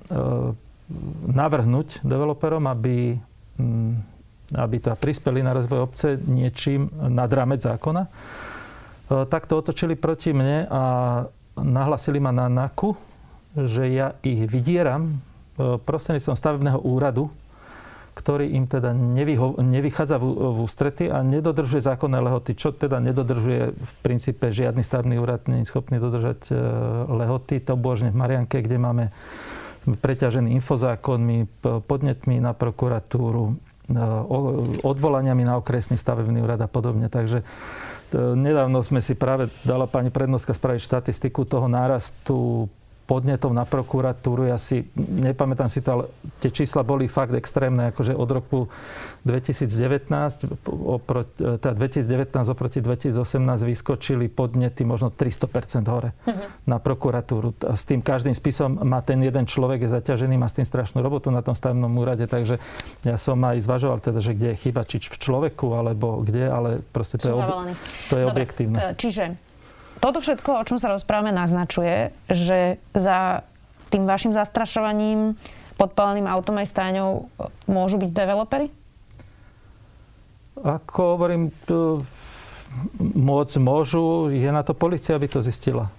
navrhnúť 1.28 2.04
developerom, 2.04 2.68
aby 2.68 3.16
aby 4.56 4.80
teda 4.80 4.96
prispeli 4.96 5.44
na 5.44 5.52
rozvoj 5.52 5.80
obce 5.84 6.16
niečím 6.16 6.88
nad 6.94 7.28
rámec 7.28 7.60
zákona, 7.60 8.08
e, 9.08 9.26
tak 9.26 9.48
to 9.48 9.58
otočili 9.58 9.96
proti 9.96 10.36
mne 10.36 10.68
a 10.68 10.82
nahlasili 11.58 12.22
ma 12.22 12.30
na 12.30 12.46
NAKU, 12.46 12.94
že 13.58 13.88
ja 13.90 14.14
ich 14.22 14.46
vydieram 14.46 15.18
e, 15.58 15.76
prostredníctvom 15.80 16.36
stavebného 16.36 16.78
úradu, 16.84 17.32
ktorý 18.14 18.50
im 18.50 18.66
teda 18.66 18.90
nevyho- 18.92 19.62
nevychádza 19.62 20.18
v, 20.18 20.26
v 20.26 20.58
ústrety 20.66 21.06
a 21.06 21.22
nedodržuje 21.22 21.86
zákonné 21.86 22.18
lehoty. 22.18 22.58
Čo 22.58 22.74
teda 22.74 22.98
nedodržuje 22.98 23.78
v 23.78 23.92
princípe 24.02 24.50
žiadny 24.50 24.82
stavebný 24.82 25.22
úrad, 25.22 25.46
nie 25.46 25.62
je 25.62 25.70
schopný 25.70 26.02
dodržať 26.02 26.50
e, 26.50 26.54
lehoty. 27.08 27.62
To 27.66 27.78
božne 27.78 28.10
v 28.10 28.18
Marianke, 28.18 28.58
kde 28.58 28.78
máme 28.78 29.04
preťažený 29.88 30.52
infozákonmi, 30.60 31.64
podnetmi 31.88 32.44
na 32.44 32.52
prokuratúru, 32.52 33.56
odvolaniami 34.84 35.48
na 35.48 35.56
okresný 35.56 35.96
stavebný 35.96 36.44
úrad 36.44 36.60
a 36.60 36.68
podobne. 36.68 37.08
Takže 37.08 37.40
e, 37.40 37.44
nedávno 38.14 38.80
sme 38.80 39.02
si 39.04 39.12
práve 39.18 39.52
dala 39.66 39.84
pani 39.90 40.08
prednostka 40.08 40.56
spraviť 40.56 40.80
štatistiku 40.80 41.44
toho 41.44 41.66
nárastu 41.66 42.68
podnetov 43.08 43.56
na 43.56 43.64
prokuratúru. 43.64 44.52
Ja 44.52 44.60
si, 44.60 44.84
nepamätám 45.00 45.72
si 45.72 45.80
to, 45.80 45.88
ale 45.96 46.04
tie 46.44 46.52
čísla 46.52 46.84
boli 46.84 47.08
fakt 47.08 47.32
extrémne, 47.32 47.88
akože 47.88 48.12
od 48.12 48.28
roku 48.28 48.58
2019, 49.24 50.12
oproti, 50.68 51.56
teda 51.56 51.72
2019 51.72 52.52
oproti 52.52 52.84
2018 52.84 53.16
vyskočili 53.64 54.28
podnety 54.28 54.84
možno 54.84 55.08
300% 55.08 55.88
hore 55.88 56.12
uh-huh. 56.12 56.68
na 56.68 56.76
prokuratúru. 56.76 57.56
A 57.64 57.80
s 57.80 57.88
tým 57.88 58.04
každým 58.04 58.36
spisom 58.36 58.84
má 58.84 59.00
ten 59.00 59.24
jeden 59.24 59.48
človek, 59.48 59.88
je 59.88 59.90
zaťažený, 59.90 60.36
má 60.36 60.44
s 60.44 60.60
tým 60.60 60.68
strašnú 60.68 61.00
robotu 61.00 61.32
na 61.32 61.40
tom 61.40 61.56
stavebnom 61.56 61.90
úrade, 61.96 62.28
takže 62.28 62.60
ja 63.08 63.16
som 63.16 63.40
aj 63.40 63.64
zvažoval 63.64 64.04
teda, 64.04 64.20
že 64.20 64.36
kde 64.36 64.52
je 64.52 64.68
chyba, 64.68 64.84
či 64.84 65.00
v 65.00 65.16
človeku, 65.16 65.72
alebo 65.72 66.20
kde, 66.20 66.44
ale 66.44 66.70
proste 66.92 67.16
to 67.16 67.32
je, 67.32 67.34
ob... 67.34 67.72
to 68.12 68.14
je 68.20 68.24
objektívne. 68.28 68.76
E, 68.76 68.92
čiže 69.00 69.47
toto 70.08 70.24
všetko, 70.24 70.64
o 70.64 70.64
čom 70.64 70.80
sa 70.80 70.88
rozprávame, 70.88 71.36
naznačuje, 71.36 72.16
že 72.32 72.80
za 72.96 73.44
tým 73.92 74.08
vašim 74.08 74.32
zastrašovaním, 74.32 75.36
podpaleným 75.76 76.24
autom 76.24 76.56
aj 76.56 76.72
stáňou 76.72 77.28
môžu 77.68 78.00
byť 78.00 78.10
developery? 78.10 78.72
Ako 80.58 81.20
hovorím, 81.20 81.52
môcť 82.98 83.56
môžu, 83.60 84.32
je 84.32 84.50
na 84.50 84.64
to 84.64 84.72
policia, 84.72 85.14
aby 85.14 85.28
to 85.30 85.44
zistila. 85.44 85.92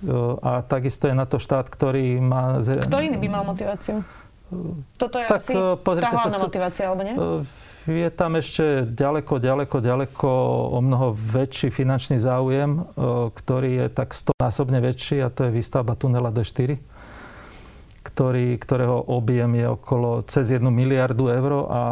A 0.44 0.66
takisto 0.66 1.08
je 1.08 1.16
na 1.16 1.30
to 1.30 1.40
štát, 1.40 1.70
ktorý 1.70 2.20
má... 2.20 2.60
Kto 2.60 3.00
iný 3.00 3.18
by 3.22 3.28
mal 3.30 3.44
motiváciu? 3.46 4.04
Toto 4.98 5.22
je 5.22 5.30
tak, 5.30 5.46
asi 5.46 5.54
tá 5.54 6.10
hlavná 6.10 6.38
sa, 6.38 6.42
motivácia, 6.42 6.90
alebo 6.90 7.06
nie? 7.06 7.16
Je 7.96 8.10
tam 8.14 8.38
ešte 8.38 8.86
ďaleko, 8.86 9.42
ďaleko, 9.42 9.78
ďaleko 9.82 10.30
o 10.76 10.80
mnoho 10.84 11.16
väčší 11.16 11.74
finančný 11.74 12.22
záujem, 12.22 12.78
e, 12.78 12.82
ktorý 13.34 13.70
je 13.82 13.88
tak 13.90 14.14
stonásobne 14.14 14.78
väčší 14.78 15.26
a 15.26 15.34
to 15.34 15.48
je 15.48 15.56
výstavba 15.56 15.98
tunela 15.98 16.30
D4, 16.30 16.78
ktorý, 18.06 18.58
ktorého 18.62 19.10
objem 19.10 19.58
je 19.58 19.68
okolo 19.70 20.22
cez 20.30 20.54
1 20.54 20.62
miliardu 20.70 21.30
eur 21.34 21.52
a 21.70 21.84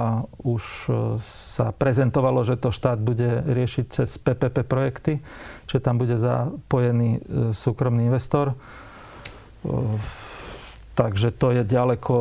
už 0.46 0.64
e, 0.64 0.90
sa 1.26 1.74
prezentovalo, 1.74 2.46
že 2.46 2.62
to 2.62 2.70
štát 2.70 3.02
bude 3.02 3.48
riešiť 3.48 3.86
cez 3.90 4.10
PPP 4.22 4.68
projekty, 4.68 5.24
že 5.66 5.82
tam 5.82 5.98
bude 5.98 6.22
zapojený 6.22 7.10
e, 7.18 7.20
súkromný 7.58 8.12
investor 8.12 8.54
Takže 10.98 11.30
to 11.38 11.54
je 11.54 11.62
ďaleko, 11.62 12.18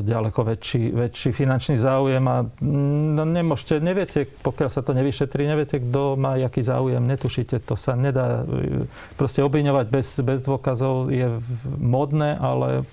ďaleko 0.00 0.40
väčší, 0.40 0.96
väčší 0.96 1.28
finančný 1.28 1.76
záujem 1.76 2.24
a 2.24 2.40
no, 2.64 3.28
nemôžete, 3.28 3.84
neviete, 3.84 4.24
pokiaľ 4.24 4.72
sa 4.72 4.80
to 4.80 4.96
nevyšetrí, 4.96 5.44
neviete, 5.44 5.76
kto 5.76 6.16
má 6.16 6.40
jaký 6.40 6.64
záujem, 6.64 7.04
netušíte, 7.04 7.60
to 7.60 7.76
sa 7.76 7.92
nedá 8.00 8.48
proste 9.20 9.44
obviňovať 9.44 9.86
bez, 9.92 10.24
bez 10.24 10.40
dôkazov 10.40 11.12
je 11.12 11.36
modné, 11.76 12.40
ale 12.40 12.88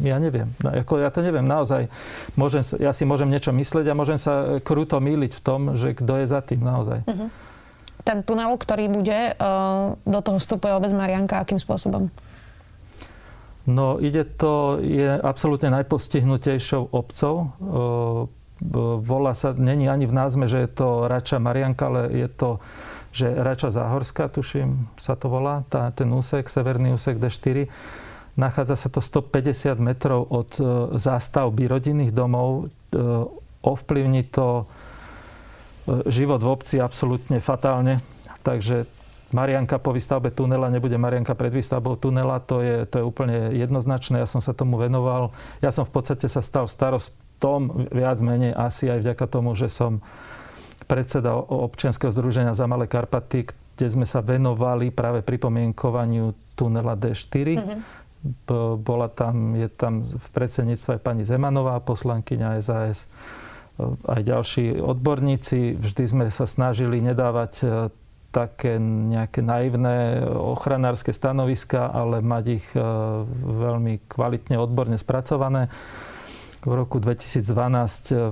ja 0.00 0.16
neviem. 0.16 0.48
No, 0.64 0.72
ako 0.72 0.96
ja 0.96 1.12
to 1.12 1.20
neviem, 1.20 1.44
naozaj. 1.44 1.92
Môžem, 2.32 2.64
ja 2.80 2.96
si 2.96 3.04
môžem 3.04 3.28
niečo 3.28 3.52
myslieť 3.52 3.92
a 3.92 3.98
môžem 4.00 4.16
sa 4.16 4.64
kruto 4.64 4.96
míliť 4.96 5.36
v 5.36 5.44
tom, 5.44 5.76
že 5.76 5.92
kto 5.92 6.24
je 6.24 6.26
za 6.26 6.40
tým 6.40 6.64
naozaj. 6.64 7.04
Uh-huh. 7.04 7.28
Ten 8.00 8.24
tunel, 8.24 8.56
ktorý 8.56 8.88
bude, 8.88 9.36
do 10.08 10.20
toho 10.24 10.40
vstupuje 10.40 10.72
obec 10.72 10.88
Marianka, 10.96 11.44
akým 11.44 11.60
spôsobom? 11.60 12.08
No 13.68 14.00
ide 14.00 14.24
to, 14.24 14.80
je 14.80 15.20
absolútne 15.20 15.68
najpostihnutejšou 15.68 16.88
obcov. 16.88 17.52
Volá 19.04 19.32
sa, 19.36 19.52
není 19.52 19.92
ani 19.92 20.08
v 20.08 20.16
názme, 20.16 20.48
že 20.48 20.64
je 20.64 20.70
to 20.72 21.04
Rača 21.04 21.36
Marianka, 21.36 21.92
ale 21.92 22.08
je 22.16 22.28
to, 22.32 22.64
že 23.12 23.28
Rača 23.28 23.68
Záhorská, 23.68 24.32
tuším, 24.32 24.88
sa 24.96 25.20
to 25.20 25.28
volá, 25.28 25.68
tá, 25.68 25.92
ten 25.92 26.08
úsek, 26.08 26.48
severný 26.48 26.96
úsek 26.96 27.20
D4. 27.20 27.68
Nachádza 28.40 28.76
sa 28.78 28.88
to 28.88 29.04
150 29.04 29.76
metrov 29.82 30.24
od 30.30 30.50
e, 30.56 30.62
zástavby 30.96 31.66
rodinných 31.66 32.14
domov. 32.14 32.70
E, 32.94 32.96
ovplyvní 33.66 34.30
to 34.30 34.62
e, 34.62 34.64
život 36.06 36.38
v 36.38 36.50
obci 36.54 36.78
absolútne 36.78 37.42
fatálne. 37.42 37.98
Takže 38.46 38.86
Marianka 39.28 39.76
po 39.76 39.92
výstavbe 39.92 40.32
tunela 40.32 40.72
nebude 40.72 40.96
Marianka 40.96 41.36
pred 41.36 41.52
výstavbou 41.52 42.00
tunela, 42.00 42.40
to 42.40 42.64
je, 42.64 42.88
to 42.88 43.00
je 43.00 43.04
úplne 43.04 43.52
jednoznačné. 43.52 44.24
Ja 44.24 44.28
som 44.28 44.40
sa 44.40 44.56
tomu 44.56 44.80
venoval. 44.80 45.36
Ja 45.60 45.68
som 45.68 45.84
v 45.84 45.92
podstate 45.92 46.32
sa 46.32 46.40
stal 46.40 46.64
starostom 46.64 47.88
viac 47.92 48.24
menej 48.24 48.56
asi 48.56 48.88
aj 48.88 49.04
vďaka 49.04 49.26
tomu, 49.28 49.52
že 49.52 49.68
som 49.68 50.00
predseda 50.88 51.36
občianskeho 51.36 52.08
združenia 52.08 52.56
za 52.56 52.64
Malé 52.64 52.88
Karpaty, 52.88 53.52
kde 53.76 53.86
sme 53.92 54.08
sa 54.08 54.24
venovali 54.24 54.88
práve 54.88 55.20
pripomienkovaniu 55.20 56.32
tunela 56.56 56.96
D4. 56.96 57.46
Mm-hmm. 57.60 57.80
Bola 58.80 59.12
tam, 59.12 59.54
je 59.54 59.68
tam 59.68 60.00
v 60.02 60.26
predsedníctve 60.34 60.98
aj 60.98 61.00
pani 61.04 61.22
Zemanová, 61.22 61.78
poslankyňa 61.84 62.58
SAS, 62.64 63.06
aj 64.08 64.20
ďalší 64.24 64.80
odborníci. 64.82 65.78
Vždy 65.78 66.02
sme 66.08 66.24
sa 66.32 66.48
snažili 66.48 66.98
nedávať 66.98 67.62
také 68.38 68.78
nejaké 68.82 69.42
naivné 69.42 70.22
ochranárske 70.30 71.10
stanoviska, 71.10 71.90
ale 71.90 72.22
mať 72.22 72.44
ich 72.62 72.66
e, 72.70 72.80
veľmi 73.42 74.06
kvalitne, 74.06 74.62
odborne 74.62 74.94
spracované. 74.94 75.66
V 76.62 76.70
roku 76.70 77.02
2012 77.02 77.42
e, 77.42 78.30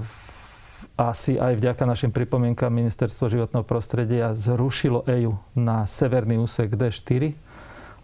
asi 0.95 1.35
aj 1.43 1.59
vďaka 1.59 1.83
našim 1.83 2.15
pripomienkam 2.15 2.71
Ministerstvo 2.71 3.27
životného 3.27 3.67
prostredia 3.67 4.31
zrušilo 4.31 5.11
EU 5.11 5.35
na 5.59 5.83
severný 5.91 6.39
úsek 6.39 6.79
D4, 6.79 7.35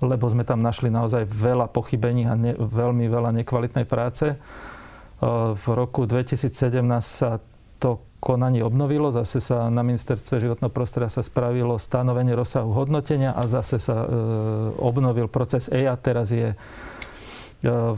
lebo 0.02 0.26
sme 0.26 0.42
tam 0.42 0.58
našli 0.58 0.90
naozaj 0.90 1.22
veľa 1.30 1.70
pochybení 1.70 2.26
a 2.26 2.34
ne, 2.34 2.58
veľmi 2.58 3.06
veľa 3.06 3.30
nekvalitnej 3.38 3.86
práce. 3.86 4.34
E, 4.34 4.36
v 5.54 5.64
roku 5.70 6.02
2017 6.10 6.50
sa 6.98 7.38
to 7.78 8.11
konanie 8.22 8.62
obnovilo, 8.62 9.10
zase 9.10 9.42
sa 9.42 9.66
na 9.66 9.82
ministerstve 9.82 10.38
životného 10.38 10.70
prostredia 10.70 11.10
sa 11.10 11.26
spravilo 11.26 11.74
stanovenie 11.74 12.38
rozsahu 12.38 12.70
hodnotenia 12.70 13.34
a 13.34 13.50
zase 13.50 13.82
sa 13.82 14.06
e, 14.06 14.08
obnovil 14.78 15.26
proces 15.26 15.66
EIA. 15.66 15.98
Teraz 15.98 16.30
je 16.30 16.54
e, 16.54 16.56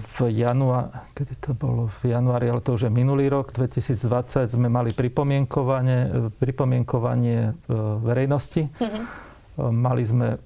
v 0.01 0.17
januári, 0.33 0.89
kedy 1.13 1.35
to 1.45 1.53
bolo 1.53 1.93
v 2.01 2.17
januári, 2.17 2.49
ale 2.49 2.65
to 2.65 2.73
už 2.73 2.89
je 2.89 2.93
minulý 2.97 3.29
rok, 3.29 3.53
2020 3.53 4.49
sme 4.49 4.73
mali 4.73 4.97
pripomienkovanie, 4.97 6.33
pripomienkovanie 6.41 7.53
e, 7.53 7.77
verejnosti. 8.01 8.73
Mm-hmm. 8.81 9.05
Mali 9.61 10.03
sme 10.09 10.41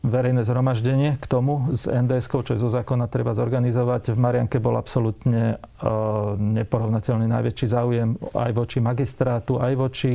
verejné 0.00 0.48
zhromaždenie 0.48 1.20
k 1.20 1.24
tomu 1.28 1.68
z 1.76 1.92
nds 1.92 2.24
čo 2.24 2.52
je 2.56 2.60
zo 2.60 2.72
zákona 2.72 3.06
treba 3.12 3.36
zorganizovať. 3.36 4.16
V 4.16 4.18
Marianke 4.18 4.56
bol 4.56 4.80
absolútne 4.80 5.60
uh, 5.60 6.36
neporovnateľný 6.40 7.28
najväčší 7.28 7.66
záujem 7.68 8.16
aj 8.32 8.50
voči 8.56 8.78
magistrátu, 8.80 9.60
aj 9.60 9.72
voči 9.76 10.12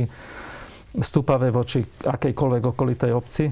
stúpave 0.96 1.54
voči 1.54 1.84
akejkoľvek 1.86 2.62
okolitej 2.66 3.12
obci. 3.14 3.44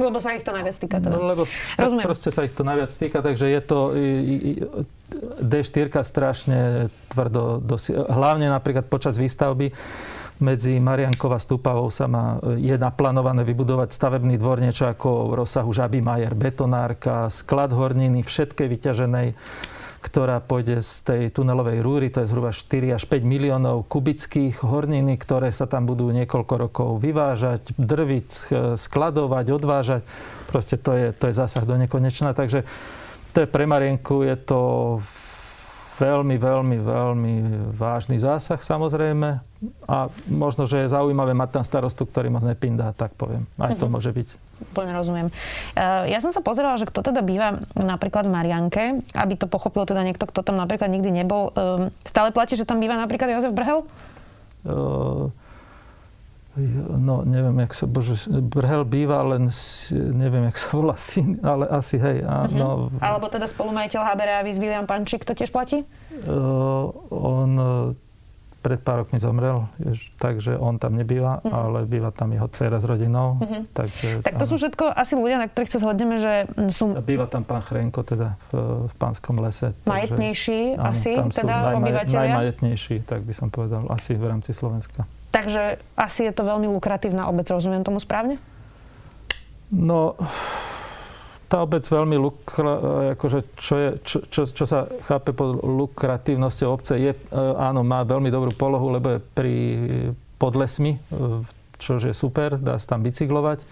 Lebo 0.00 0.16
sa 0.22 0.32
ich 0.32 0.46
to 0.46 0.54
najviac 0.54 0.76
týka 0.78 0.96
teda. 1.02 1.12
No, 1.12 1.28
lebo 1.28 1.44
Rozumiem. 1.76 2.06
proste 2.06 2.32
sa 2.32 2.46
ich 2.46 2.54
to 2.56 2.64
najviac 2.64 2.88
týka, 2.88 3.18
takže 3.20 3.46
je 3.50 3.60
to 3.60 3.78
D4 5.42 5.92
strašne 6.00 6.88
tvrdo, 7.12 7.60
dosi- 7.60 7.92
hlavne 7.92 8.48
napríklad 8.48 8.88
počas 8.88 9.20
výstavby 9.20 9.74
medzi 10.42 10.76
Mariankou 10.82 11.30
a 11.30 11.38
Stupavou 11.38 11.88
sa 11.88 12.10
má, 12.10 12.42
je 12.58 12.74
naplánované 12.74 13.46
vybudovať 13.46 13.94
stavebný 13.94 14.36
dvor 14.36 14.58
niečo 14.58 14.90
ako 14.90 15.32
v 15.32 15.46
rozsahu 15.46 15.70
Žaby 15.70 16.02
Majer, 16.02 16.34
betonárka, 16.34 17.30
sklad 17.30 17.70
horniny, 17.70 18.26
všetkej 18.26 18.66
vyťaženej 18.66 19.28
ktorá 20.02 20.42
pôjde 20.42 20.82
z 20.82 20.92
tej 21.06 21.22
tunelovej 21.30 21.78
rúry, 21.78 22.10
to 22.10 22.26
je 22.26 22.30
zhruba 22.34 22.50
4 22.50 22.98
až 22.98 23.06
5 23.06 23.22
miliónov 23.22 23.86
kubických 23.86 24.66
horniny, 24.66 25.14
ktoré 25.14 25.54
sa 25.54 25.70
tam 25.70 25.86
budú 25.86 26.10
niekoľko 26.10 26.54
rokov 26.58 26.90
vyvážať, 26.98 27.70
drviť, 27.78 28.30
skladovať, 28.74 29.46
odvážať. 29.54 30.02
Proste 30.50 30.74
to 30.74 30.90
je, 30.98 31.06
to 31.14 31.30
je 31.30 31.38
zásah 31.38 31.62
do 31.62 31.78
nekonečna. 31.78 32.34
Takže 32.34 32.66
to 33.30 33.46
je 33.46 33.48
pre 33.48 33.62
Marienku 33.62 34.26
je 34.26 34.36
to 34.42 34.60
veľmi, 36.02 36.34
veľmi, 36.34 36.76
veľmi 36.82 37.34
vážny 37.70 38.18
zásah 38.18 38.58
samozrejme. 38.58 39.51
A 39.86 40.10
možno, 40.26 40.66
že 40.66 40.82
je 40.82 40.92
zaujímavé 40.92 41.38
mať 41.38 41.60
tam 41.60 41.64
starostu, 41.64 42.02
ktorý 42.02 42.34
moc 42.34 42.42
nepindá, 42.42 42.90
tak 42.90 43.14
poviem. 43.14 43.46
Aj 43.58 43.74
to 43.78 43.86
mm-hmm. 43.86 43.94
môže 43.94 44.10
byť. 44.10 44.28
Úplne 44.74 44.92
rozumiem. 44.94 45.28
Eh, 45.74 46.10
ja 46.10 46.18
som 46.18 46.34
sa 46.34 46.42
pozerala, 46.42 46.78
že 46.78 46.86
kto 46.86 47.02
teda 47.02 47.22
býva 47.22 47.62
napríklad 47.78 48.26
v 48.26 48.34
Marianke, 48.34 48.82
aby 49.14 49.34
to 49.38 49.46
pochopil 49.46 49.86
teda 49.86 50.02
niekto, 50.02 50.26
kto 50.26 50.42
tam 50.42 50.58
napríklad 50.58 50.90
nikdy 50.90 51.14
nebol. 51.14 51.54
Ehm, 51.54 51.94
stále 52.02 52.34
platí, 52.34 52.58
že 52.58 52.66
tam 52.66 52.82
býva 52.82 52.98
napríklad 52.98 53.30
Jozef 53.30 53.54
Brhel? 53.54 53.86
Uh, 54.66 55.30
No, 57.00 57.24
neviem, 57.24 57.64
jak 57.64 57.72
sa, 57.72 57.88
bože, 57.88 58.28
Brhel 58.28 58.84
býva, 58.84 59.24
len 59.24 59.48
neviem, 59.96 60.44
jak 60.52 60.56
sa 60.60 60.68
volá 60.76 61.00
syn, 61.00 61.40
ale 61.40 61.64
asi 61.64 61.96
hej. 61.96 62.20
Áno. 62.28 62.92
Uh-huh. 62.92 63.00
Alebo 63.00 63.32
teda 63.32 63.48
spolumajiteľ 63.48 64.12
HBR 64.12 64.30
a 64.36 64.44
William 64.44 64.84
Pančík, 64.84 65.24
to 65.24 65.32
tiež 65.32 65.48
platí? 65.48 65.80
Uh, 66.28 66.92
on 67.08 67.50
pred 68.62 68.78
pár 68.78 69.02
rokmi 69.02 69.18
zomrel, 69.18 69.66
takže 70.22 70.54
on 70.54 70.78
tam 70.78 70.94
nebýva, 70.94 71.42
uh-huh. 71.42 71.50
ale 71.50 71.78
býva 71.82 72.14
tam 72.14 72.30
jeho 72.30 72.46
dcera 72.46 72.78
s 72.78 72.86
rodinou. 72.86 73.42
Uh-huh. 73.42 73.66
Takže, 73.74 74.22
tak 74.22 74.38
to 74.38 74.46
áno. 74.46 74.50
sú 74.50 74.54
všetko 74.62 74.84
asi 74.94 75.12
ľudia, 75.18 75.42
na 75.42 75.50
ktorých 75.50 75.70
sa 75.74 75.78
zhodneme, 75.82 76.16
že 76.22 76.46
sú... 76.70 76.94
Býva 77.02 77.26
tam 77.26 77.42
pán 77.42 77.66
Chrenko, 77.66 78.06
teda 78.06 78.38
v, 78.54 78.86
v 78.86 78.94
pánskom 79.02 79.42
lese. 79.42 79.74
Majetnejší 79.82 80.78
takže, 80.78 80.86
asi, 80.86 81.10
áno, 81.18 81.34
teda 81.34 81.54
najmaj, 81.58 81.76
obyvateľia? 81.82 82.22
Najmajetnejší, 82.22 82.96
tak 83.02 83.26
by 83.26 83.34
som 83.34 83.50
povedal, 83.50 83.82
asi 83.90 84.14
v 84.14 84.24
rámci 84.30 84.54
Slovenska. 84.54 85.02
Takže 85.34 85.82
asi 85.98 86.30
je 86.30 86.32
to 86.32 86.46
veľmi 86.46 86.70
lukratívna 86.70 87.26
obec, 87.26 87.50
rozumiem 87.50 87.82
tomu 87.82 87.98
správne? 87.98 88.38
No, 89.72 90.14
tá 91.52 91.68
obec 91.68 91.84
veľmi 91.84 92.16
lukra, 92.16 92.74
akože 93.12 93.38
čo, 93.60 93.74
je, 93.76 93.88
čo, 94.00 94.18
čo, 94.24 94.48
čo 94.48 94.64
sa 94.64 94.88
chápe 95.04 95.36
pod 95.36 95.60
lukratívnosťou 95.60 96.68
obce, 96.72 96.96
je, 96.96 97.12
e, 97.12 97.18
áno, 97.60 97.84
má 97.84 98.00
veľmi 98.08 98.32
dobrú 98.32 98.56
polohu, 98.56 98.88
lebo 98.88 99.12
je 99.12 99.18
pri 99.20 99.56
podlesmi, 100.40 100.96
e, 100.96 101.44
čo 101.76 102.00
je 102.00 102.16
super, 102.16 102.56
dá 102.56 102.80
sa 102.80 102.96
tam 102.96 103.04
bicyklovať. 103.04 103.68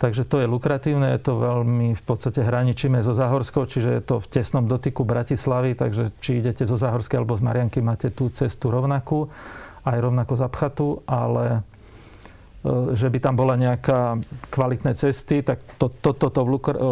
Takže 0.00 0.24
to 0.24 0.40
je 0.40 0.48
lukratívne, 0.48 1.12
je 1.12 1.20
to 1.20 1.36
veľmi 1.36 1.92
v 1.92 2.02
podstate 2.08 2.40
hraničíme 2.40 3.04
so 3.04 3.12
Zahorskou, 3.12 3.68
čiže 3.68 4.00
je 4.00 4.02
to 4.02 4.16
v 4.16 4.30
tesnom 4.32 4.64
dotyku 4.64 5.04
Bratislavy, 5.04 5.76
takže 5.76 6.08
či 6.24 6.40
idete 6.40 6.64
zo 6.64 6.80
Zahorskej 6.80 7.20
alebo 7.20 7.36
z 7.36 7.44
Marianky, 7.44 7.84
máte 7.84 8.08
tú 8.08 8.32
cestu 8.32 8.72
rovnakú 8.72 9.28
aj 9.84 10.00
rovnako 10.00 10.32
zapchatu, 10.32 10.86
ale 11.04 11.60
e, 11.60 11.60
že 12.92 13.08
by 13.08 13.18
tam 13.24 13.40
bola 13.40 13.56
nejaká 13.56 14.20
kvalitné 14.52 14.92
cesty, 14.92 15.40
tak 15.40 15.64
to, 15.80 15.88
to, 15.88 16.12
to, 16.12 16.28
to 16.28 16.40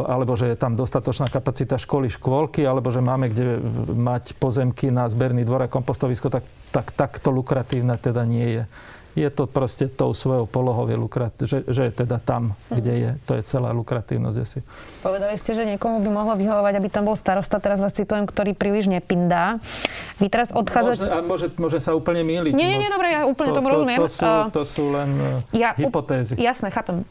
alebo 0.08 0.32
že 0.32 0.48
je 0.48 0.56
tam 0.56 0.72
dostatočná 0.72 1.28
kapacita 1.28 1.76
školy, 1.76 2.08
škôlky, 2.08 2.64
alebo 2.64 2.88
že 2.88 3.04
máme 3.04 3.28
kde 3.28 3.60
mať 3.92 4.32
pozemky 4.40 4.88
na 4.88 5.04
zberný 5.12 5.44
dvor 5.44 5.68
a 5.68 5.68
kompostovisko, 5.68 6.32
tak, 6.32 6.48
tak 6.72 6.96
takto 6.96 7.28
lukratívne 7.28 8.00
teda 8.00 8.24
nie 8.24 8.48
je 8.48 8.62
je 9.16 9.28
to 9.32 9.48
proste 9.48 9.88
tou 9.94 10.12
svojou 10.12 10.44
polohou 10.44 10.84
je 10.88 10.96
lukrat, 10.96 11.34
že, 11.40 11.64
že 11.66 11.88
je 11.88 11.92
teda 12.04 12.20
tam, 12.20 12.52
kde 12.68 12.94
je. 12.94 13.10
To 13.26 13.32
je 13.38 13.42
celá 13.46 13.72
lukratívnosť 13.72 14.38
asi. 14.38 14.58
Povedali 15.00 15.34
ste, 15.40 15.56
že 15.56 15.64
niekomu 15.64 16.04
by 16.04 16.10
mohlo 16.12 16.34
vyhovovať, 16.36 16.74
aby 16.76 16.88
tam 16.92 17.08
bol 17.08 17.16
starosta, 17.16 17.58
teraz 17.58 17.80
vás 17.80 17.96
citujem, 17.96 18.28
ktorý 18.28 18.52
príliš 18.52 18.86
nepindá. 18.90 19.58
Vy 20.22 20.28
teraz 20.28 20.52
odchádzate... 20.54 21.08
Môže, 21.08 21.24
môže, 21.24 21.46
môže 21.58 21.78
sa 21.82 21.96
úplne 21.96 22.22
míliť. 22.26 22.52
Nie, 22.52 22.76
nie, 22.76 22.78
nie, 22.84 22.90
dobre, 22.92 23.14
ja 23.14 23.24
úplne 23.24 23.50
to, 23.50 23.58
tomu 23.58 23.68
rozumiem. 23.72 23.98
To, 23.98 24.06
to, 24.06 24.12
sú, 24.12 24.30
to 24.54 24.62
sú 24.66 24.84
len 24.92 25.10
uh, 25.18 25.40
ja, 25.56 25.74
hypotézy. 25.74 26.38
Jasné, 26.38 26.70
chápem. 26.70 27.02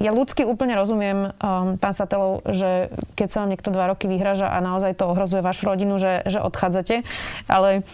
Ja 0.00 0.10
ľudsky 0.12 0.44
úplne 0.48 0.76
rozumiem, 0.76 1.32
um, 1.36 1.76
pán 1.76 1.94
Satelov, 1.96 2.44
že 2.48 2.88
keď 3.16 3.28
sa 3.28 3.36
vám 3.44 3.50
niekto 3.52 3.68
dva 3.72 3.92
roky 3.92 4.08
vyhraža 4.08 4.48
a 4.48 4.58
naozaj 4.64 4.96
to 4.96 5.08
ohrozuje 5.12 5.44
vašu 5.44 5.68
rodinu, 5.68 6.00
že, 6.00 6.24
že 6.24 6.40
odchádzate, 6.40 7.04
ale 7.46 7.84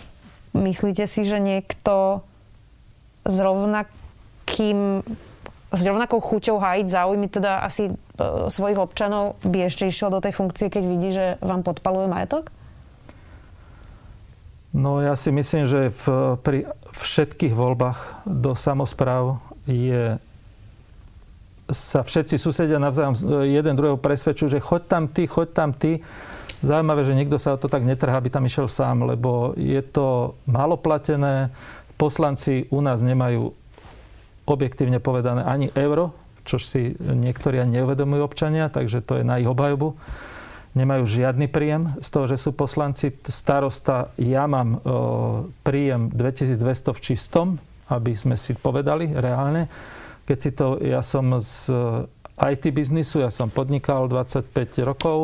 myslíte 0.57 1.05
si, 1.05 1.27
že 1.27 1.37
niekto 1.43 2.25
s 3.27 3.37
rovnakým 3.43 5.03
s 5.75 5.83
rovnakou 5.83 6.23
chuťou 6.23 6.63
hájiť 6.63 6.87
záujmy 6.87 7.27
teda 7.27 7.61
asi 7.61 7.91
e, 7.91 7.93
svojich 8.47 8.79
občanov 8.79 9.35
by 9.43 9.67
ešte 9.67 9.91
išiel 9.91 10.15
do 10.15 10.23
tej 10.23 10.33
funkcie, 10.33 10.71
keď 10.71 10.83
vidí, 10.87 11.11
že 11.11 11.37
vám 11.43 11.67
podpaluje 11.67 12.07
majetok? 12.07 12.55
No 14.77 15.01
ja 15.03 15.17
si 15.19 15.33
myslím, 15.35 15.67
že 15.67 15.91
v, 15.91 16.37
pri 16.41 16.59
všetkých 16.95 17.57
voľbách 17.57 18.29
do 18.29 18.55
samozpráv 18.55 19.41
je 19.67 20.21
sa 21.67 22.07
všetci 22.07 22.39
susedia 22.39 22.79
navzájom 22.79 23.15
e, 23.19 23.51
jeden 23.59 23.75
druhého 23.75 23.99
presvedčujú, 23.99 24.55
že 24.55 24.63
choď 24.63 24.83
tam 24.87 25.05
ty, 25.11 25.27
choď 25.27 25.49
tam 25.51 25.75
ty. 25.75 25.99
Zaujímavé, 26.63 27.03
že 27.03 27.19
nikto 27.19 27.43
sa 27.43 27.59
o 27.59 27.61
to 27.61 27.67
tak 27.67 27.83
netrhá, 27.83 28.17
aby 28.17 28.31
tam 28.31 28.47
išiel 28.47 28.71
sám, 28.71 29.03
lebo 29.03 29.53
je 29.59 29.83
to 29.83 30.39
málo 30.47 30.79
platené, 30.79 31.51
Poslanci 31.97 32.69
u 32.69 32.85
nás 32.85 33.01
nemajú 33.01 33.57
objektívne 34.47 35.01
povedané 35.01 35.43
ani 35.43 35.73
euro, 35.75 36.13
čo 36.47 36.63
si 36.63 36.95
niektorí 37.01 37.59
ani 37.59 37.83
neuvedomujú 37.83 38.23
občania, 38.23 38.71
takže 38.71 39.03
to 39.03 39.19
je 39.19 39.25
na 39.27 39.43
ich 39.43 39.49
obhajobu. 39.51 39.99
Nemajú 40.77 41.09
žiadny 41.09 41.49
príjem 41.49 41.97
z 42.05 42.09
toho, 42.13 42.29
že 42.29 42.37
sú 42.37 42.53
poslanci. 42.53 43.11
Starosta, 43.27 44.13
ja 44.21 44.45
mám 44.45 44.79
príjem 45.65 46.13
2200 46.13 46.93
v 46.93 47.01
čistom, 47.01 47.47
aby 47.89 48.13
sme 48.13 48.37
si 48.37 48.53
povedali 48.53 49.11
reálne. 49.11 49.67
Keď 50.29 50.39
si 50.39 50.51
to, 50.53 50.77
ja 50.85 51.01
som 51.01 51.33
z 51.41 51.73
IT 52.37 52.69
biznisu, 52.77 53.25
ja 53.25 53.33
som 53.33 53.49
podnikal 53.49 54.05
25 54.13 54.53
rokov, 54.85 55.19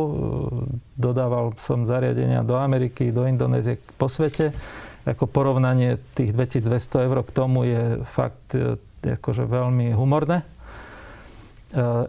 dodával 0.97 1.53
som 1.61 1.85
zariadenia 1.85 2.41
do 2.41 2.57
Ameriky, 2.57 3.13
do 3.13 3.29
Indonézie, 3.29 3.77
po 4.01 4.09
svete 4.09 4.57
ako 5.03 5.27
porovnanie 5.27 5.99
tých 6.15 6.31
2200 6.31 7.07
eur 7.11 7.19
k 7.27 7.31
tomu 7.35 7.67
je 7.67 7.83
fakt 8.07 8.55
e, 8.55 8.79
akože 9.03 9.51
veľmi 9.51 9.91
humorné. 9.99 10.43
E, 10.43 10.47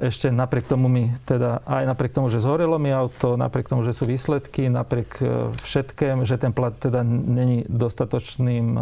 ešte 0.06 0.30
napriek 0.30 0.70
tomu 0.70 0.86
mi, 0.86 1.10
teda 1.26 1.66
aj 1.66 1.90
napriek 1.90 2.14
tomu, 2.14 2.30
že 2.30 2.38
zhorelo 2.38 2.78
mi 2.78 2.94
auto, 2.94 3.34
napriek 3.34 3.66
tomu, 3.66 3.82
že 3.82 3.98
sú 3.98 4.06
výsledky, 4.06 4.70
napriek 4.70 5.10
e, 5.26 5.50
všetkém, 5.66 6.22
že 6.22 6.38
ten 6.38 6.54
plat 6.54 6.78
teda 6.78 7.02
není 7.06 7.66
dostatočným 7.66 8.78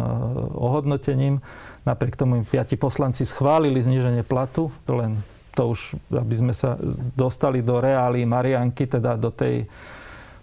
ohodnotením, 0.52 1.40
napriek 1.88 2.20
tomu 2.20 2.44
piati 2.44 2.76
poslanci 2.76 3.24
schválili 3.24 3.80
zníženie 3.80 4.28
platu, 4.28 4.68
to 4.84 4.92
len 5.00 5.16
to 5.52 5.72
už, 5.72 5.96
aby 6.12 6.34
sme 6.36 6.54
sa 6.56 6.80
dostali 7.12 7.60
do 7.60 7.76
reálí 7.80 8.24
Marianky, 8.24 8.88
teda 8.88 9.20
do 9.20 9.28
tej, 9.28 9.68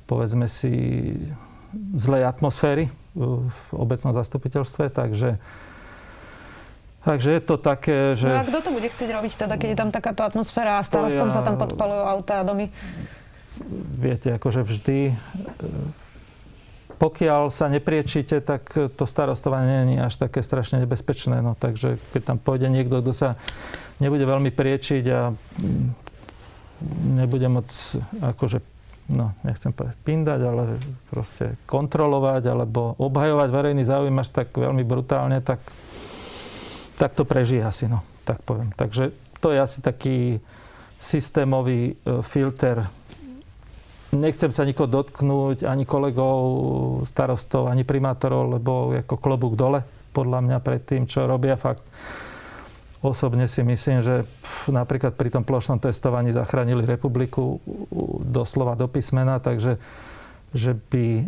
povedzme 0.06 0.46
si, 0.46 0.70
zlej 1.98 2.26
atmosféry, 2.26 2.90
v 3.18 3.68
obecnom 3.74 4.14
zastupiteľstve, 4.14 4.94
takže 4.94 5.42
Takže 7.00 7.32
je 7.32 7.42
to 7.42 7.56
také, 7.56 8.12
že... 8.20 8.28
No 8.28 8.44
a 8.44 8.48
kto 8.48 8.60
to 8.60 8.72
bude 8.76 8.84
chcieť 8.92 9.10
robiť 9.16 9.34
teda, 9.40 9.56
keď 9.56 9.70
je 9.72 9.78
tam 9.80 9.88
takáto 9.88 10.20
atmosféra 10.28 10.78
a 10.78 10.86
starostom 10.86 11.32
ja... 11.32 11.40
sa 11.40 11.42
tam 11.48 11.56
podpalujú 11.56 12.04
auta 12.04 12.44
a 12.44 12.46
domy? 12.46 12.68
Viete, 13.96 14.36
akože 14.36 14.68
vždy 14.68 15.16
pokiaľ 17.00 17.48
sa 17.48 17.72
nepriečite, 17.72 18.44
tak 18.44 18.76
to 18.76 19.04
starostovanie 19.08 19.88
nie 19.88 19.98
je 20.04 20.06
až 20.12 20.16
také 20.20 20.44
strašne 20.44 20.84
nebezpečné. 20.84 21.40
No, 21.40 21.56
takže 21.56 21.96
keď 22.12 22.36
tam 22.36 22.38
pôjde 22.38 22.68
niekto, 22.68 23.00
kto 23.00 23.16
sa 23.16 23.30
nebude 24.04 24.28
veľmi 24.28 24.52
priečiť 24.52 25.04
a 25.08 25.32
nebude 27.08 27.48
môcť 27.48 27.80
akože 28.20 28.60
no, 29.10 29.34
nechcem 29.42 29.74
povedať 29.74 29.98
pindať, 30.06 30.40
ale 30.46 30.64
proste 31.10 31.58
kontrolovať 31.66 32.44
alebo 32.50 32.94
obhajovať 33.02 33.50
verejný 33.50 33.84
záujem 33.84 34.16
až 34.16 34.30
tak 34.30 34.54
veľmi 34.54 34.86
brutálne, 34.86 35.42
tak, 35.42 35.60
tak 36.96 37.18
to 37.18 37.26
prežije 37.26 37.66
asi, 37.66 37.90
no, 37.90 38.06
tak 38.24 38.46
poviem. 38.46 38.70
Takže 38.78 39.12
to 39.42 39.50
je 39.50 39.60
asi 39.60 39.80
taký 39.82 40.38
systémový 41.00 41.96
e, 41.98 42.22
filter. 42.22 42.86
Nechcem 44.14 44.50
sa 44.50 44.66
nikoho 44.66 44.90
dotknúť, 44.90 45.66
ani 45.66 45.86
kolegov, 45.86 46.42
starostov, 47.06 47.70
ani 47.70 47.86
primátorov, 47.86 48.58
lebo 48.58 48.94
ako 48.94 49.16
klobúk 49.22 49.54
dole, 49.54 49.86
podľa 50.12 50.40
mňa 50.46 50.58
pred 50.66 50.82
tým, 50.82 51.06
čo 51.06 51.30
robia 51.30 51.56
fakt 51.56 51.86
Osobne 53.00 53.48
si 53.48 53.64
myslím, 53.64 54.04
že 54.04 54.28
napríklad 54.68 55.16
pri 55.16 55.32
tom 55.32 55.48
plošnom 55.48 55.80
testovaní 55.80 56.36
zachránili 56.36 56.84
republiku 56.84 57.64
doslova 58.28 58.76
do 58.76 58.92
písmena, 58.92 59.40
takže 59.40 59.80
že 60.52 60.76
by 60.76 61.24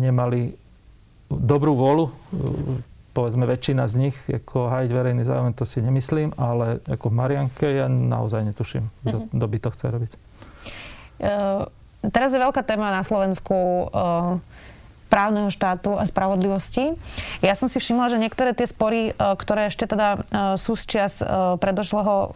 nemali 0.00 0.56
dobrú 1.28 1.76
vôľu, 1.76 2.06
povedzme 3.12 3.44
väčšina 3.48 3.84
z 3.88 3.94
nich, 4.08 4.16
ako 4.28 4.72
hájiť 4.72 4.90
verejný 4.92 5.24
záujem, 5.24 5.56
to 5.56 5.64
si 5.64 5.84
nemyslím, 5.84 6.36
ale 6.36 6.84
ako 6.84 7.12
v 7.12 7.14
Marianke 7.16 7.66
ja 7.76 7.88
naozaj 7.88 8.44
netuším, 8.44 8.88
kto, 9.04 9.16
mm-hmm. 9.32 9.50
by 9.52 9.58
to 9.60 9.68
chce 9.72 9.86
robiť. 9.88 10.12
Uh, 11.16 11.64
teraz 12.12 12.36
je 12.36 12.40
veľká 12.40 12.60
téma 12.60 12.92
na 12.92 13.00
Slovensku 13.00 13.88
uh, 13.88 14.36
právneho 15.06 15.48
štátu 15.48 15.94
a 15.94 16.04
spravodlivosti. 16.04 16.98
Ja 17.40 17.54
som 17.54 17.70
si 17.70 17.78
všimla, 17.78 18.10
že 18.10 18.18
niektoré 18.18 18.52
tie 18.52 18.66
spory, 18.66 19.10
e, 19.10 19.12
ktoré 19.14 19.70
ešte 19.70 19.86
teda 19.86 20.08
e, 20.14 20.18
sú 20.58 20.74
z 20.74 20.84
čias 20.84 21.22
e, 21.22 21.26
predošlého, 21.56 22.34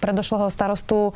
predošlého 0.00 0.48
starostu, 0.48 1.12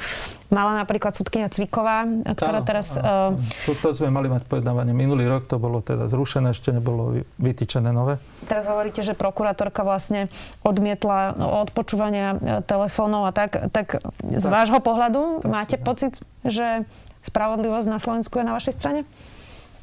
mala 0.52 0.76
napríklad 0.76 1.16
sudkynia 1.16 1.48
Cviková, 1.48 2.04
ktorá 2.36 2.60
áno, 2.60 2.68
teraz... 2.68 2.98
Áno. 2.98 3.38
To 3.80 3.90
sme 3.96 4.12
mali 4.12 4.28
mať 4.28 4.44
pojednávanie 4.50 4.92
minulý 4.92 5.24
rok, 5.30 5.48
to 5.48 5.56
bolo 5.56 5.80
teda 5.80 6.10
zrušené, 6.10 6.52
ešte 6.52 6.74
nebolo 6.74 7.24
vytýčené 7.40 7.90
nové. 7.94 8.20
Teraz 8.44 8.66
hovoríte, 8.68 9.00
že 9.00 9.16
prokurátorka 9.16 9.86
vlastne 9.86 10.28
odmietla 10.66 11.38
odpočúvania 11.64 12.36
telefónov 12.66 13.30
a 13.30 13.32
tak. 13.32 13.70
Tak 13.70 14.02
z 14.20 14.44
tak, 14.44 14.52
vášho 14.52 14.80
pohľadu 14.82 15.46
tak 15.46 15.48
máte 15.48 15.76
pocit, 15.80 16.18
že 16.42 16.84
spravodlivosť 17.24 17.86
na 17.88 17.98
Slovensku 18.02 18.40
je 18.40 18.44
na 18.44 18.56
vašej 18.56 18.74
strane? 18.74 19.06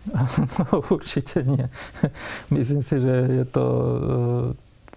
No, 0.60 0.84
určite 0.89 1.43
nie. 1.43 1.67
Myslím 2.56 2.82
si, 2.82 3.02
že 3.02 3.43
je 3.43 3.46
to, 3.46 3.65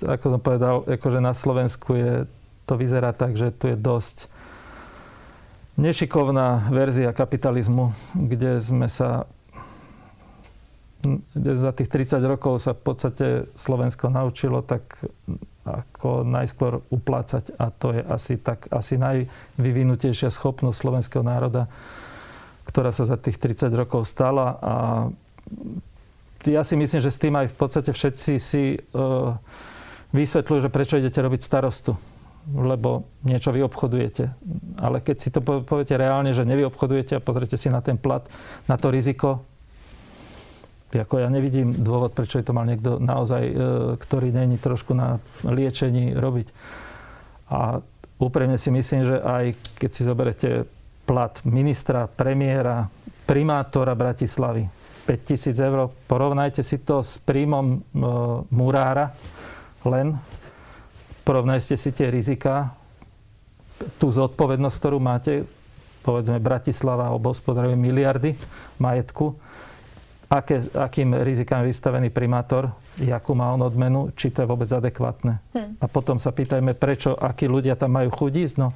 eh, 0.03 0.11
ako 0.11 0.27
som 0.37 0.41
povedal, 0.41 0.75
akože 0.87 1.21
na 1.21 1.35
Slovensku 1.37 1.97
je, 1.97 2.13
to 2.65 2.75
vyzerá 2.79 3.13
tak, 3.13 3.35
že 3.35 3.51
tu 3.51 3.69
je 3.69 3.77
dosť 3.77 4.31
nešikovná 5.81 6.71
verzia 6.71 7.11
kapitalizmu, 7.17 7.97
kde 8.15 8.61
sme 8.61 8.87
sa 8.87 9.27
kde 11.33 11.57
za 11.57 11.73
tých 11.73 11.89
30 11.89 12.21
rokov 12.29 12.61
sa 12.61 12.77
v 12.77 12.83
podstate 12.85 13.27
Slovensko 13.57 14.13
naučilo 14.13 14.61
tak 14.61 15.01
ako 15.65 16.29
najskôr 16.29 16.85
uplácať 16.93 17.57
a 17.57 17.73
to 17.73 17.97
je 17.97 18.03
asi 18.05 18.37
tak 18.37 18.69
asi 18.69 19.01
najvyvinutejšia 19.01 20.29
schopnosť 20.29 20.77
slovenského 20.77 21.25
národa 21.25 21.73
ktorá 22.69 22.91
sa 22.93 23.09
za 23.09 23.17
tých 23.17 23.41
30 23.41 23.73
rokov 23.73 24.09
stala 24.09 24.57
a 24.61 24.75
ja 26.49 26.65
si 26.65 26.73
myslím, 26.73 27.05
že 27.05 27.13
s 27.13 27.21
tým 27.21 27.37
aj 27.37 27.53
v 27.53 27.57
podstate 27.57 27.91
všetci 27.93 28.33
si 28.41 28.81
uh, 28.97 29.37
vysvetľujú, 30.17 30.61
že 30.65 30.73
prečo 30.73 30.97
idete 30.97 31.21
robiť 31.21 31.41
starostu 31.45 31.93
lebo 32.49 33.05
niečo 33.23 33.53
vy 33.53 33.61
obchodujete. 33.69 34.25
Ale 34.81 35.05
keď 35.05 35.17
si 35.21 35.29
to 35.29 35.45
poviete 35.45 35.95
reálne, 36.01 36.33
že 36.33 36.49
nevy 36.49 36.65
obchodujete 36.65 37.21
a 37.21 37.25
pozrite 37.25 37.61
si 37.61 37.69
na 37.69 37.85
ten 37.85 38.01
plat, 38.01 38.25
na 38.65 38.81
to 38.81 38.89
riziko, 38.89 39.45
ako 40.91 41.23
ja 41.23 41.31
nevidím 41.31 41.71
dôvod, 41.71 42.11
prečo 42.11 42.43
je 42.43 42.47
to 42.51 42.57
mal 42.57 42.67
niekto 42.67 42.99
naozaj, 42.99 43.43
e, 43.47 43.55
ktorý 43.95 44.35
není 44.35 44.59
trošku 44.59 44.91
na 44.91 45.23
liečení 45.47 46.19
robiť. 46.19 46.51
A 47.47 47.79
úprimne 48.19 48.59
si 48.59 48.75
myslím, 48.75 49.07
že 49.07 49.23
aj 49.23 49.55
keď 49.79 49.91
si 49.95 50.03
zoberete 50.03 50.49
plat 51.11 51.43
ministra, 51.43 52.07
premiéra, 52.07 52.87
primátora 53.27 53.99
Bratislavy. 53.99 54.71
5000 55.11 55.59
eur. 55.59 55.91
Porovnajte 56.07 56.63
si 56.63 56.79
to 56.87 57.03
s 57.03 57.19
príjmom 57.19 57.67
e, 57.67 57.79
murára 58.55 59.11
len. 59.83 60.15
Porovnajte 61.27 61.75
si 61.75 61.91
tie 61.91 62.15
rizika, 62.15 62.79
tú 63.99 64.15
zodpovednosť, 64.15 64.77
ktorú 64.79 65.03
máte, 65.03 65.51
povedzme 66.07 66.39
Bratislava 66.39 67.11
obospodaruje 67.11 67.75
miliardy 67.75 68.39
majetku, 68.79 69.35
aké, 70.31 70.63
akým 70.79 71.19
rizikám 71.27 71.67
je 71.67 71.75
vystavený 71.75 72.15
primátor, 72.15 72.71
akú 73.11 73.35
má 73.35 73.51
on 73.51 73.67
odmenu, 73.67 74.15
či 74.15 74.31
to 74.31 74.47
je 74.47 74.51
vôbec 74.51 74.71
adekvátne. 74.71 75.43
Hm. 75.59 75.83
A 75.83 75.87
potom 75.91 76.23
sa 76.23 76.31
pýtajme, 76.31 76.79
prečo, 76.79 77.19
akí 77.19 77.51
ľudia 77.51 77.75
tam 77.75 77.99
majú 77.99 78.15
chudísť. 78.15 78.55
No, 78.63 78.71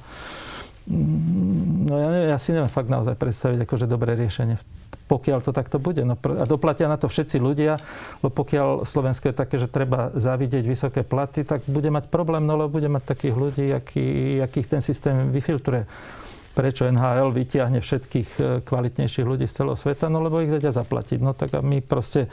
No 0.85 1.93
ja, 1.97 2.07
neviem, 2.13 2.29
ja 2.29 2.37
si 2.37 2.53
neviem 2.53 2.69
fakt 2.69 2.93
naozaj 2.93 3.17
predstaviť 3.17 3.65
akože 3.65 3.89
dobré 3.89 4.13
riešenie, 4.13 4.61
pokiaľ 5.09 5.39
to 5.41 5.49
takto 5.49 5.81
bude. 5.81 6.05
No, 6.05 6.13
a 6.13 6.45
doplatia 6.45 6.85
na 6.85 7.01
to 7.01 7.09
všetci 7.09 7.41
ľudia, 7.41 7.81
lebo 8.21 8.29
pokiaľ 8.29 8.85
Slovensko 8.85 9.33
je 9.33 9.35
také, 9.35 9.57
že 9.57 9.65
treba 9.65 10.13
zavidieť 10.13 10.61
vysoké 10.61 11.01
platy, 11.01 11.41
tak 11.41 11.65
bude 11.65 11.89
mať 11.89 12.13
problém, 12.13 12.45
no 12.45 12.53
lebo 12.53 12.77
bude 12.77 12.85
mať 12.85 13.01
takých 13.01 13.33
ľudí, 13.33 13.67
aký, 13.73 14.61
ten 14.69 14.81
systém 14.85 15.33
vyfiltruje. 15.33 15.89
Prečo 16.55 16.87
NHL 16.87 17.35
vytiahne 17.35 17.83
všetkých 17.83 18.29
e, 18.39 18.41
kvalitnejších 18.63 19.27
ľudí 19.27 19.45
z 19.45 19.61
celého 19.61 19.75
sveta? 19.75 20.07
No 20.07 20.23
lebo 20.23 20.39
ich 20.39 20.49
vedia 20.49 20.71
zaplatiť. 20.71 21.19
No 21.19 21.35
tak 21.35 21.51
a 21.53 21.59
my 21.59 21.83
proste 21.83 22.31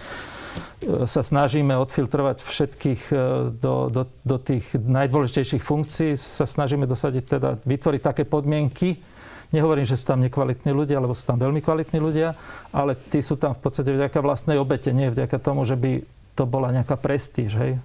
sa 0.83 1.23
snažíme 1.23 1.75
odfiltrovať 1.75 2.39
všetkých 2.47 3.03
e, 3.11 3.15
do, 3.59 3.91
do, 3.91 4.03
do 4.07 4.37
tých 4.39 4.79
najdôležitejších 4.79 5.63
funkcií, 5.63 6.15
sa 6.15 6.47
snažíme 6.47 6.87
dosadiť 6.87 7.25
teda, 7.27 7.51
vytvoriť 7.67 8.01
také 8.03 8.23
podmienky, 8.23 9.13
Nehovorím, 9.53 9.85
že 9.85 10.01
sú 10.01 10.09
tam 10.09 10.25
nekvalitní 10.25 10.73
ľudia, 10.73 10.97
lebo 10.97 11.13
sú 11.13 11.29
tam 11.29 11.37
veľmi 11.37 11.61
kvalitní 11.61 12.01
ľudia, 12.01 12.33
ale 12.73 12.97
tí 12.97 13.21
sú 13.21 13.37
tam 13.37 13.53
v 13.53 13.61
podstate 13.61 13.93
vďaka 13.93 14.25
vlastnej 14.25 14.57
obete, 14.57 14.97
nie 14.97 15.13
vďaka 15.13 15.37
tomu, 15.37 15.69
že 15.69 15.77
by 15.77 16.01
to 16.33 16.49
bola 16.49 16.73
nejaká 16.73 16.97
prestíž. 16.97 17.61
Hej? 17.61 17.77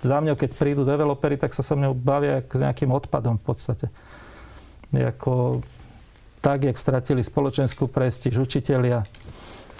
Za 0.00 0.24
mňa, 0.24 0.32
keď 0.32 0.50
prídu 0.56 0.88
developery, 0.88 1.36
tak 1.36 1.52
sa 1.52 1.60
so 1.60 1.76
mnou 1.76 1.92
bavia 1.92 2.40
s 2.40 2.56
nejakým 2.56 2.88
odpadom 2.88 3.36
v 3.36 3.44
podstate. 3.44 3.92
Jako, 4.92 5.62
tak, 6.40 6.68
jak 6.68 6.76
stratili 6.78 7.24
spoločenskú 7.24 7.88
prestíž 7.88 8.36
učitelia, 8.36 9.08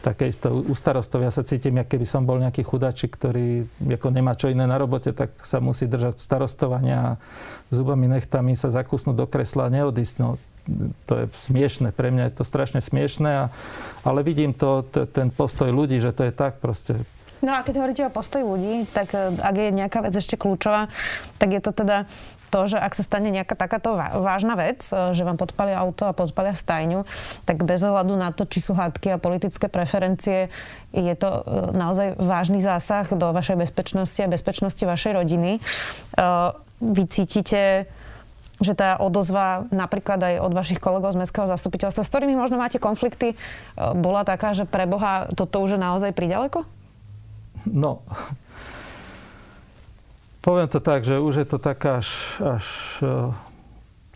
také 0.03 0.29
isto 0.29 0.51
u 0.51 0.75
starostov. 0.75 1.23
Ja 1.23 1.31
sa 1.31 1.47
cítim, 1.47 1.79
ako 1.79 1.95
keby 1.95 2.07
som 2.09 2.27
bol 2.27 2.43
nejaký 2.43 2.67
chudačik, 2.67 3.15
ktorý 3.15 3.71
ako 3.87 4.09
nemá 4.11 4.35
čo 4.35 4.51
iné 4.51 4.67
na 4.67 4.75
robote, 4.75 5.15
tak 5.15 5.31
sa 5.47 5.63
musí 5.63 5.87
držať 5.87 6.19
starostovania 6.19 6.99
a 6.99 7.19
zubami 7.71 8.11
nechtami 8.11 8.59
sa 8.59 8.75
zakusnúť 8.75 9.15
do 9.15 9.27
kresla 9.31 9.71
a 9.71 9.73
neodísť. 9.73 10.15
No, 10.19 10.43
to 11.07 11.13
je 11.23 11.25
smiešne, 11.47 11.95
pre 11.95 12.11
mňa 12.11 12.31
je 12.31 12.35
to 12.43 12.45
strašne 12.47 12.83
smiešne, 12.83 13.31
a, 13.31 13.45
ale 14.03 14.27
vidím 14.27 14.55
to, 14.55 14.83
t- 14.87 15.07
ten 15.07 15.31
postoj 15.31 15.71
ľudí, 15.71 16.03
že 16.03 16.15
to 16.15 16.27
je 16.27 16.33
tak 16.35 16.59
proste. 16.59 16.99
No 17.43 17.59
a 17.59 17.67
keď 17.67 17.83
hovoríte 17.83 18.07
o 18.07 18.15
postoji 18.15 18.47
ľudí, 18.47 18.87
tak 18.95 19.11
e, 19.15 19.35
ak 19.35 19.55
je 19.59 19.69
nejaká 19.75 19.99
vec 20.07 20.15
ešte 20.15 20.39
kľúčová, 20.39 20.87
tak 21.43 21.59
je 21.59 21.61
to 21.63 21.75
teda 21.75 22.07
to, 22.53 22.69
že 22.69 22.77
ak 22.77 22.93
sa 22.93 23.01
stane 23.01 23.33
nejaká 23.33 23.57
takáto 23.57 23.97
vážna 23.97 24.53
vec, 24.61 24.85
e, 24.93 25.17
že 25.17 25.25
vám 25.25 25.41
podpalia 25.41 25.81
auto 25.81 26.05
a 26.05 26.13
podpalia 26.13 26.53
stajňu, 26.53 27.09
tak 27.49 27.65
bez 27.65 27.81
ohľadu 27.81 28.13
na 28.21 28.29
to, 28.37 28.45
či 28.45 28.61
sú 28.61 28.77
hádky 28.77 29.17
a 29.17 29.23
politické 29.23 29.73
preferencie, 29.73 30.53
je 30.93 31.15
to 31.17 31.41
e, 31.41 31.43
naozaj 31.73 32.21
vážny 32.21 32.61
zásah 32.61 33.09
do 33.09 33.33
vašej 33.33 33.57
bezpečnosti 33.57 34.21
a 34.21 34.29
bezpečnosti 34.29 34.85
vašej 34.85 35.13
rodiny. 35.17 35.57
E, 35.57 35.61
vy 36.85 37.05
cítite 37.09 37.89
že 38.63 38.79
tá 38.79 38.95
odozva 38.95 39.67
napríklad 39.75 40.23
aj 40.23 40.35
od 40.39 40.55
vašich 40.55 40.79
kolegov 40.79 41.11
z 41.11 41.19
Mestského 41.19 41.51
zastupiteľstva, 41.51 42.07
s 42.07 42.11
ktorými 42.15 42.39
možno 42.39 42.63
máte 42.63 42.79
konflikty, 42.79 43.35
bola 43.75 44.23
taká, 44.23 44.55
že 44.55 44.71
pre 44.71 44.87
Boha 44.87 45.27
toto 45.35 45.59
už 45.67 45.75
je 45.75 45.81
naozaj 45.83 46.15
priďaleko? 46.15 46.63
No, 47.67 48.07
Poviem 50.43 50.67
to 50.67 50.83
tak, 50.83 51.07
že 51.07 51.23
už 51.23 51.35
je 51.39 51.47
to 51.47 51.63
taká 51.63 52.03
až, 52.03 52.11
až 52.43 52.67
uh, 52.99 53.31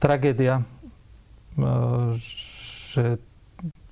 tragédia, 0.02 0.66
uh, 1.54 2.10
že 2.90 3.22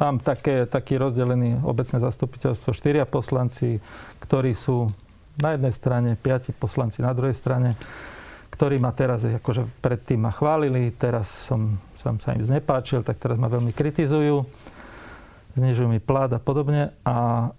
mám 0.03 0.19
také, 0.19 0.67
taký 0.67 0.99
rozdelený 0.99 1.63
obecné 1.63 2.03
zastupiteľstvo, 2.03 2.75
štyria 2.75 3.07
poslanci, 3.07 3.79
ktorí 4.19 4.51
sú 4.51 4.91
na 5.39 5.55
jednej 5.55 5.71
strane, 5.71 6.19
piati 6.19 6.51
poslanci 6.51 7.07
na 7.07 7.15
druhej 7.15 7.39
strane, 7.39 7.79
ktorí 8.51 8.83
ma 8.83 8.91
teraz, 8.91 9.23
akože 9.23 9.67
predtým 9.79 10.27
ma 10.27 10.35
chválili, 10.35 10.91
teraz 10.91 11.31
som, 11.31 11.79
som 11.95 12.19
sa 12.19 12.35
im 12.35 12.43
znepáčil, 12.43 13.07
tak 13.07 13.23
teraz 13.23 13.39
ma 13.39 13.47
veľmi 13.47 13.71
kritizujú, 13.71 14.43
znižujú 15.55 15.87
mi 15.87 16.03
plát 16.03 16.35
a 16.35 16.43
podobne. 16.43 16.91
A 17.07 17.51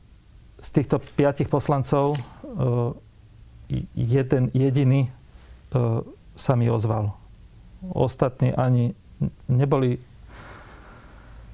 z 0.60 0.70
týchto 0.72 1.00
piatich 1.00 1.48
poslancov 1.48 2.16
uh, 2.16 2.92
jeden 3.96 4.52
jediný 4.54 5.08
e, 5.08 5.10
sa 6.36 6.54
mi 6.56 6.70
ozval. 6.70 7.16
Ostatní 7.86 8.54
ani 8.54 8.94
neboli, 9.50 9.98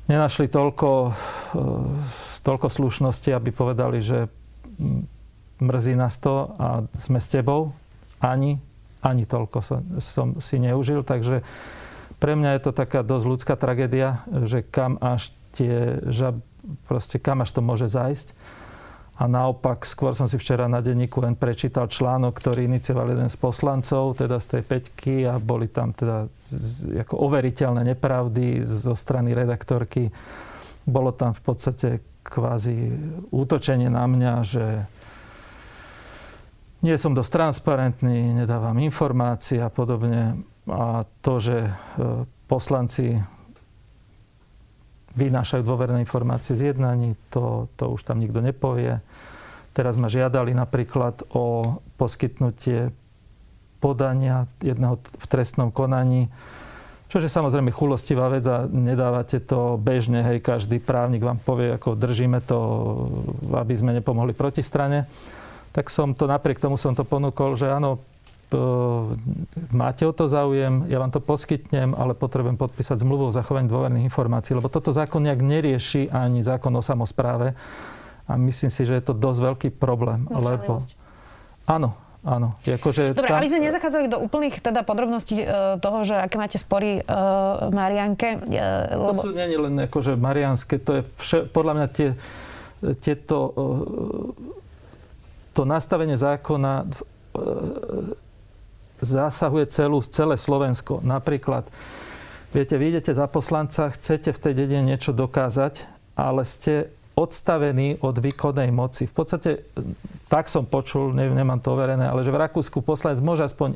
nenašli 0.07 0.47
toľko, 0.47 0.91
e, 1.07 1.11
toľko 2.43 2.67
slušnosti, 2.67 3.29
aby 3.31 3.49
povedali, 3.51 3.99
že 4.03 4.27
mrzí 5.61 5.93
nás 5.93 6.17
to 6.17 6.51
a 6.57 6.83
sme 6.97 7.21
s 7.21 7.29
tebou. 7.29 7.71
Ani, 8.21 8.61
ani 9.01 9.25
toľko 9.25 9.57
som, 9.61 9.81
som 9.97 10.27
si 10.37 10.61
neužil, 10.61 11.01
takže 11.01 11.41
pre 12.21 12.37
mňa 12.37 12.57
je 12.57 12.61
to 12.69 12.71
taká 12.73 13.01
dosť 13.01 13.25
ľudská 13.25 13.55
tragédia, 13.57 14.21
že 14.45 14.61
kam 14.61 15.01
až 15.01 15.33
tie 15.57 15.97
žab, 16.13 16.37
proste 16.85 17.17
kam 17.17 17.41
až 17.41 17.49
to 17.57 17.65
môže 17.65 17.89
zajsť. 17.89 18.37
A 19.21 19.29
naopak, 19.29 19.85
skôr 19.85 20.17
som 20.17 20.25
si 20.25 20.33
včera 20.41 20.65
na 20.65 20.81
denníku 20.81 21.21
len 21.21 21.37
prečítal 21.37 21.85
článok, 21.85 22.33
ktorý 22.41 22.65
inicioval 22.65 23.13
jeden 23.13 23.29
z 23.29 23.37
poslancov, 23.37 24.17
teda 24.17 24.41
z 24.41 24.57
tej 24.57 24.63
peťky 24.65 25.15
a 25.29 25.37
boli 25.37 25.69
tam 25.69 25.93
teda 25.93 26.25
ako 27.05 27.29
overiteľné 27.29 27.85
nepravdy 27.93 28.65
zo 28.65 28.97
strany 28.97 29.37
redaktorky. 29.37 30.09
Bolo 30.89 31.13
tam 31.13 31.37
v 31.37 31.41
podstate 31.45 31.89
kvázi 32.25 32.97
útočenie 33.29 33.93
na 33.93 34.09
mňa, 34.09 34.33
že 34.41 34.65
nie 36.81 36.97
som 36.97 37.13
dosť 37.13 37.31
transparentný, 37.37 38.33
nedávam 38.33 38.81
informácie 38.81 39.61
a 39.61 39.69
podobne. 39.69 40.41
A 40.65 41.05
to, 41.21 41.37
že 41.37 41.69
e, 41.69 41.71
poslanci 42.49 43.21
vynášajú 45.15 45.61
dôverné 45.63 45.99
informácie 46.03 46.55
z 46.55 46.75
jednaní, 46.75 47.19
to, 47.33 47.67
to 47.75 47.91
už 47.91 48.07
tam 48.07 48.19
nikto 48.19 48.39
nepovie. 48.39 49.03
Teraz 49.71 49.95
ma 49.95 50.11
žiadali 50.11 50.51
napríklad 50.51 51.23
o 51.31 51.77
poskytnutie 51.95 52.91
podania 53.81 54.45
jedného 54.61 54.99
v 54.99 55.25
trestnom 55.25 55.73
konaní, 55.73 56.29
čo 57.11 57.19
je 57.19 57.27
samozrejme 57.27 57.75
chulostivá 57.75 58.31
vec 58.31 58.47
a 58.47 58.63
nedávate 58.71 59.43
to 59.43 59.75
bežne, 59.75 60.23
hej, 60.23 60.39
každý 60.39 60.79
právnik 60.79 61.19
vám 61.19 61.43
povie, 61.43 61.75
ako 61.75 61.99
držíme 61.99 62.39
to, 62.47 62.59
aby 63.51 63.75
sme 63.75 63.91
nepomohli 63.91 64.31
protistrane. 64.31 65.11
Tak 65.75 65.91
som 65.91 66.15
to, 66.15 66.23
napriek 66.23 66.63
tomu 66.63 66.79
som 66.79 66.95
to 66.95 67.03
ponúkol, 67.03 67.59
že 67.59 67.67
áno, 67.67 67.99
máte 69.71 70.03
o 70.03 70.11
to 70.11 70.27
záujem, 70.27 70.89
ja 70.91 70.99
vám 70.99 71.11
to 71.13 71.23
poskytnem, 71.23 71.95
ale 71.95 72.17
potrebujem 72.17 72.59
podpísať 72.59 73.01
zmluvu 73.01 73.31
o 73.31 73.35
zachovaní 73.35 73.71
dôverných 73.71 74.07
informácií, 74.11 74.57
lebo 74.57 74.67
toto 74.67 74.91
zákon 74.91 75.23
nejak 75.23 75.39
nerieši 75.39 76.11
ani 76.11 76.43
zákon 76.43 76.73
o 76.75 76.83
samozpráve. 76.83 77.55
A 78.27 78.39
myslím 78.39 78.71
si, 78.71 78.87
že 78.87 78.95
je 78.99 79.03
to 79.03 79.13
dosť 79.15 79.39
veľký 79.39 79.69
problém. 79.75 80.23
Lebo... 80.31 80.79
Áno, 81.67 81.95
Áno. 82.21 82.53
Akože 82.61 83.17
Dobre, 83.17 83.33
tam... 83.33 83.41
aby 83.41 83.49
sme 83.49 83.65
nezachádzali 83.65 84.05
do 84.05 84.21
úplných 84.21 84.61
teda 84.61 84.85
podrobností 84.85 85.41
e, 85.41 85.45
toho, 85.81 86.05
že 86.05 86.21
aké 86.21 86.37
máte 86.37 86.61
spory 86.61 87.01
uh, 87.01 87.73
Marianke. 87.73 88.37
Uh, 88.37 89.09
lebo... 89.09 89.25
To 89.25 89.25
sú 89.25 89.33
nie 89.33 89.57
len 89.57 89.73
akože 89.89 90.13
marianské, 90.21 90.77
to 90.77 91.01
je 91.01 91.03
vše, 91.17 91.49
podľa 91.49 91.73
mňa 91.81 91.87
tie, 91.89 92.09
tieto, 93.01 93.37
uh, 93.49 94.37
to 95.57 95.65
nastavenie 95.65 96.13
zákona 96.13 96.85
uh, 96.85 98.13
zasahuje 99.01 99.67
celú, 99.73 99.99
celé 100.05 100.37
Slovensko. 100.37 101.01
Napríklad, 101.01 101.67
viete, 102.53 102.77
vy 102.77 102.95
idete 102.95 103.11
za 103.11 103.25
poslanca, 103.25 103.89
chcete 103.89 104.31
v 104.31 104.41
tej 104.41 104.53
dedine 104.53 104.93
niečo 104.93 105.11
dokázať, 105.11 105.89
ale 106.15 106.45
ste 106.45 106.93
odstavený 107.11 107.99
od 107.99 108.15
výkonnej 108.23 108.71
moci. 108.71 109.03
V 109.03 109.13
podstate, 109.13 109.67
tak 110.31 110.47
som 110.47 110.63
počul, 110.63 111.11
neviem, 111.11 111.35
nemám 111.35 111.59
to 111.59 111.75
overené, 111.75 112.07
ale 112.07 112.23
že 112.23 112.31
v 112.31 112.39
Rakúsku 112.39 112.79
poslanec 112.79 113.19
môže 113.19 113.43
aspoň 113.43 113.75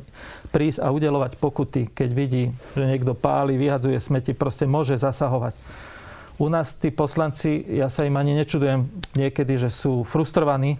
prísť 0.50 0.80
a 0.80 0.88
udelovať 0.88 1.36
pokuty, 1.36 1.92
keď 1.92 2.10
vidí, 2.16 2.44
že 2.72 2.88
niekto 2.88 3.12
páli, 3.12 3.60
vyhadzuje 3.60 4.00
smeti, 4.00 4.32
proste 4.32 4.64
môže 4.64 4.96
zasahovať. 4.96 5.52
U 6.36 6.48
nás 6.52 6.76
tí 6.76 6.92
poslanci, 6.92 7.64
ja 7.64 7.88
sa 7.88 8.04
im 8.04 8.16
ani 8.16 8.36
nečudujem 8.36 8.88
niekedy, 9.16 9.56
že 9.56 9.72
sú 9.72 10.04
frustrovaní, 10.04 10.76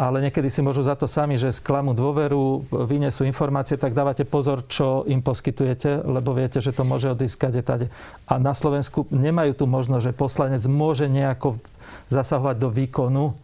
ale 0.00 0.24
niekedy 0.24 0.48
si 0.48 0.64
môžu 0.64 0.80
za 0.80 0.96
to 0.96 1.04
sami, 1.04 1.36
že 1.36 1.52
sklamú 1.52 1.92
dôveru, 1.92 2.64
vyniesú 2.88 3.28
informácie, 3.28 3.76
tak 3.76 3.92
dávate 3.92 4.24
pozor, 4.24 4.64
čo 4.64 5.04
im 5.04 5.20
poskytujete, 5.20 6.08
lebo 6.08 6.32
viete, 6.32 6.56
že 6.64 6.72
to 6.72 6.88
môže 6.88 7.12
odískať 7.12 7.60
tade. 7.60 7.92
A 8.24 8.40
na 8.40 8.56
Slovensku 8.56 9.04
nemajú 9.12 9.60
tu 9.60 9.68
možnosť, 9.68 10.08
že 10.08 10.16
poslanec 10.16 10.64
môže 10.64 11.04
nejako 11.04 11.60
zasahovať 12.08 12.56
do 12.56 12.68
výkonu 12.72 13.24
e, 13.28 13.34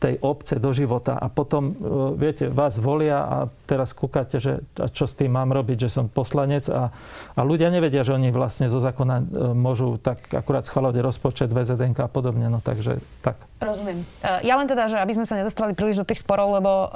tej 0.00 0.16
obce 0.24 0.56
do 0.56 0.72
života 0.72 1.20
a 1.20 1.28
potom, 1.28 1.70
e, 1.70 1.74
viete, 2.16 2.48
vás 2.48 2.80
volia 2.80 3.20
a 3.20 3.36
teraz 3.68 3.92
kúkate, 3.92 4.40
že 4.40 4.64
a 4.80 4.88
čo 4.88 5.04
s 5.04 5.12
tým 5.12 5.36
mám 5.36 5.52
robiť, 5.52 5.86
že 5.86 5.92
som 5.92 6.08
poslanec 6.08 6.64
a, 6.72 6.88
a 7.36 7.40
ľudia 7.44 7.68
nevedia, 7.68 8.00
že 8.00 8.16
oni 8.16 8.32
vlastne 8.32 8.72
zo 8.72 8.80
zákona 8.80 9.16
e, 9.20 9.24
môžu 9.52 10.00
tak 10.00 10.24
akurát 10.32 10.64
schvalovať 10.64 11.04
rozpočet 11.04 11.52
VZDNK 11.52 12.08
a 12.08 12.10
podobne, 12.10 12.48
no 12.48 12.64
takže 12.64 12.96
tak. 13.20 13.36
Rozumiem. 13.60 14.00
E, 14.24 14.48
ja 14.48 14.56
len 14.56 14.64
teda, 14.64 14.88
že 14.88 14.96
aby 14.96 15.12
sme 15.12 15.28
sa 15.28 15.36
nedostali 15.36 15.76
príliš 15.76 16.00
do 16.00 16.08
tých 16.08 16.24
sporov, 16.24 16.56
lebo 16.56 16.88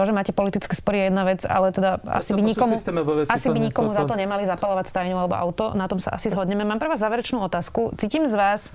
to, 0.00 0.08
že 0.08 0.16
máte 0.16 0.32
politické 0.32 0.72
spory 0.72 1.04
je 1.04 1.04
jedna 1.12 1.28
vec, 1.28 1.44
ale 1.44 1.76
teda 1.76 2.00
asi 2.08 2.32
by 2.32 2.40
nikomu, 2.40 2.80
asi 3.28 3.48
by 3.52 3.60
nikomu 3.60 3.92
za 3.92 4.08
to 4.08 4.16
nemali 4.16 4.48
zapalovať 4.48 4.88
stajňu 4.88 5.20
alebo 5.20 5.36
auto. 5.36 5.76
Na 5.76 5.84
tom 5.92 6.00
sa 6.00 6.16
asi 6.16 6.32
zhodneme. 6.32 6.64
Mám 6.64 6.80
pre 6.80 6.88
vás 6.88 7.04
záverečnú 7.04 7.44
otázku. 7.44 7.92
Cítim 8.00 8.24
z 8.24 8.32
vás, 8.32 8.72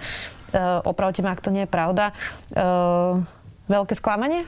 uh, 0.53 0.85
opravte 0.85 1.25
ma, 1.25 1.33
ak 1.33 1.41
to 1.41 1.49
nie 1.49 1.65
je 1.65 1.69
pravda, 1.73 2.13
uh, 2.53 3.25
veľké 3.65 3.97
sklamanie? 3.97 4.45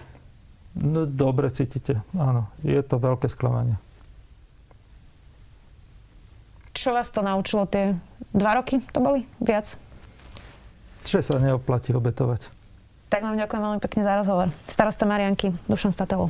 No, 0.77 1.09
dobre 1.09 1.49
cítite, 1.49 2.05
áno. 2.13 2.45
Je 2.61 2.77
to 2.85 3.01
veľké 3.01 3.25
sklamanie. 3.33 3.81
Čo 6.77 6.93
vás 6.93 7.09
to 7.09 7.25
naučilo 7.25 7.65
tie 7.65 7.97
dva 8.37 8.61
roky? 8.61 8.77
To 8.93 9.01
boli 9.01 9.25
viac? 9.41 9.73
Že 11.01 11.25
sa 11.25 11.41
neoplatí 11.41 11.89
obetovať. 11.97 12.53
Tak 13.09 13.23
vám 13.23 13.39
ďakujem 13.39 13.61
veľmi 13.63 13.81
pekne 13.81 14.01
za 14.05 14.13
rozhovor. 14.19 14.53
Starosta 14.67 15.07
Marianky, 15.07 15.55
Dušan 15.65 15.95
Statelov. 15.95 16.29